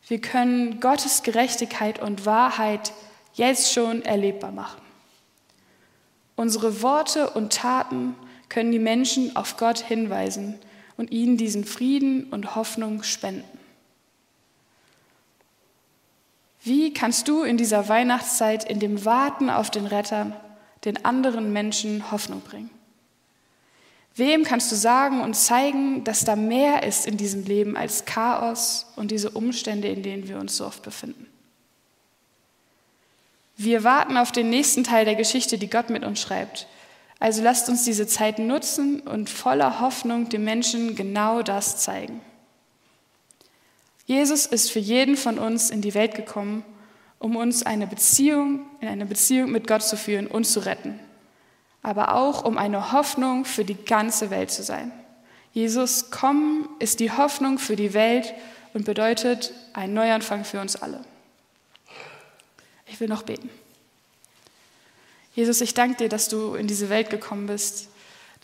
Wir 0.08 0.20
können 0.20 0.80
Gottes 0.80 1.22
Gerechtigkeit 1.22 2.00
und 2.00 2.26
Wahrheit 2.26 2.92
jetzt 3.34 3.72
schon 3.72 4.02
erlebbar 4.02 4.52
machen. 4.52 4.80
Unsere 6.36 6.82
Worte 6.82 7.30
und 7.30 7.52
Taten 7.52 8.14
können 8.48 8.72
die 8.72 8.78
Menschen 8.78 9.36
auf 9.36 9.56
Gott 9.56 9.78
hinweisen 9.78 10.58
und 10.96 11.10
ihnen 11.10 11.36
diesen 11.36 11.64
Frieden 11.64 12.24
und 12.30 12.56
Hoffnung 12.56 13.02
spenden. 13.02 13.55
Wie 16.66 16.92
kannst 16.92 17.28
du 17.28 17.44
in 17.44 17.56
dieser 17.56 17.88
Weihnachtszeit, 17.88 18.68
in 18.68 18.80
dem 18.80 19.04
Warten 19.04 19.50
auf 19.50 19.70
den 19.70 19.86
Retter, 19.86 20.32
den 20.84 21.04
anderen 21.04 21.52
Menschen 21.52 22.10
Hoffnung 22.10 22.40
bringen? 22.40 22.70
Wem 24.16 24.42
kannst 24.42 24.72
du 24.72 24.74
sagen 24.74 25.20
und 25.20 25.34
zeigen, 25.34 26.02
dass 26.02 26.24
da 26.24 26.34
mehr 26.34 26.82
ist 26.82 27.06
in 27.06 27.16
diesem 27.16 27.44
Leben 27.44 27.76
als 27.76 28.04
Chaos 28.04 28.86
und 28.96 29.12
diese 29.12 29.30
Umstände, 29.30 29.86
in 29.86 30.02
denen 30.02 30.26
wir 30.26 30.40
uns 30.40 30.56
so 30.56 30.66
oft 30.66 30.82
befinden? 30.82 31.28
Wir 33.56 33.84
warten 33.84 34.16
auf 34.16 34.32
den 34.32 34.50
nächsten 34.50 34.82
Teil 34.82 35.04
der 35.04 35.14
Geschichte, 35.14 35.58
die 35.58 35.70
Gott 35.70 35.88
mit 35.88 36.04
uns 36.04 36.20
schreibt. 36.20 36.66
Also 37.20 37.44
lasst 37.44 37.68
uns 37.68 37.84
diese 37.84 38.08
Zeit 38.08 38.40
nutzen 38.40 39.02
und 39.02 39.30
voller 39.30 39.78
Hoffnung 39.78 40.30
den 40.30 40.42
Menschen 40.42 40.96
genau 40.96 41.42
das 41.42 41.76
zeigen. 41.76 42.22
Jesus 44.06 44.46
ist 44.46 44.70
für 44.70 44.78
jeden 44.78 45.16
von 45.16 45.38
uns 45.38 45.70
in 45.70 45.82
die 45.82 45.94
Welt 45.94 46.14
gekommen, 46.14 46.64
um 47.18 47.36
uns 47.36 47.64
eine 47.64 47.86
Beziehung, 47.86 48.66
in 48.80 48.88
eine 48.88 49.06
Beziehung 49.06 49.50
mit 49.50 49.66
Gott 49.66 49.82
zu 49.82 49.96
führen 49.96 50.26
und 50.26 50.44
zu 50.44 50.60
retten 50.60 50.98
aber 51.86 52.16
auch 52.16 52.44
um 52.44 52.58
eine 52.58 52.90
Hoffnung 52.90 53.44
für 53.44 53.64
die 53.64 53.76
ganze 53.76 54.30
Welt 54.30 54.50
zu 54.50 54.64
sein. 54.64 54.90
Jesus 55.52 56.10
kommen 56.10 56.68
ist 56.80 56.98
die 56.98 57.12
Hoffnung 57.12 57.60
für 57.60 57.76
die 57.76 57.94
Welt 57.94 58.34
und 58.74 58.84
bedeutet 58.84 59.54
ein 59.72 59.94
Neuanfang 59.94 60.44
für 60.44 60.60
uns 60.60 60.74
alle. 60.74 61.04
Ich 62.86 62.98
will 62.98 63.06
noch 63.06 63.22
beten. 63.22 63.48
Jesus, 65.36 65.60
ich 65.60 65.74
danke 65.74 65.96
dir, 65.96 66.08
dass 66.08 66.28
du 66.28 66.56
in 66.56 66.66
diese 66.66 66.88
Welt 66.88 67.08
gekommen 67.08 67.46
bist, 67.46 67.86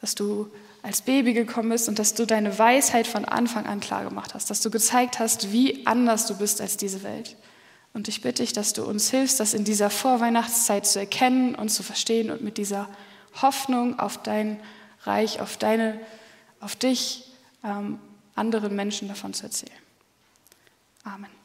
dass 0.01 0.15
du 0.15 0.49
als 0.83 1.03
Baby 1.03 1.33
gekommen 1.33 1.71
bist 1.71 1.89
und 1.89 1.99
dass 1.99 2.15
du 2.15 2.27
deine 2.27 2.59
Weisheit 2.59 3.07
von 3.07 3.25
Anfang 3.25 3.67
an 3.67 3.81
klar 3.81 4.05
gemacht 4.05 4.35
hast, 4.35 4.51
dass 4.51 4.61
du 4.61 4.71
gezeigt 4.71 5.19
hast, 5.21 5.53
wie 5.53 5.87
anders 5.87 6.27
du 6.27 6.37
bist 6.37 6.61
als 6.61 6.77
diese 6.77 7.03
Welt. 7.03 7.37
Und 7.95 8.09
ich 8.09 8.23
bitte 8.23 8.43
dich, 8.43 8.53
dass 8.53 8.73
du 8.73 8.85
uns 8.85 9.11
hilfst, 9.11 9.39
das 9.39 9.55
in 9.55 9.65
dieser 9.65 9.91
Vorweihnachtszeit 9.91 10.87
zu 10.87 10.99
erkennen 10.99 11.55
und 11.55 11.69
zu 11.69 11.83
verstehen 11.83 12.31
und 12.31 12.43
mit 12.43 12.59
dieser 12.59 12.89
Hoffnung 13.41 13.99
auf 13.99 14.23
dein 14.23 14.61
Reich, 15.05 15.41
auf, 15.41 15.57
deine, 15.57 16.01
auf 16.61 16.75
dich, 16.75 17.31
ähm, 17.65 17.99
anderen 18.35 18.75
Menschen 18.75 19.09
davon 19.09 19.35
zu 19.35 19.45
erzählen. 19.45 19.73
Amen. 21.05 21.42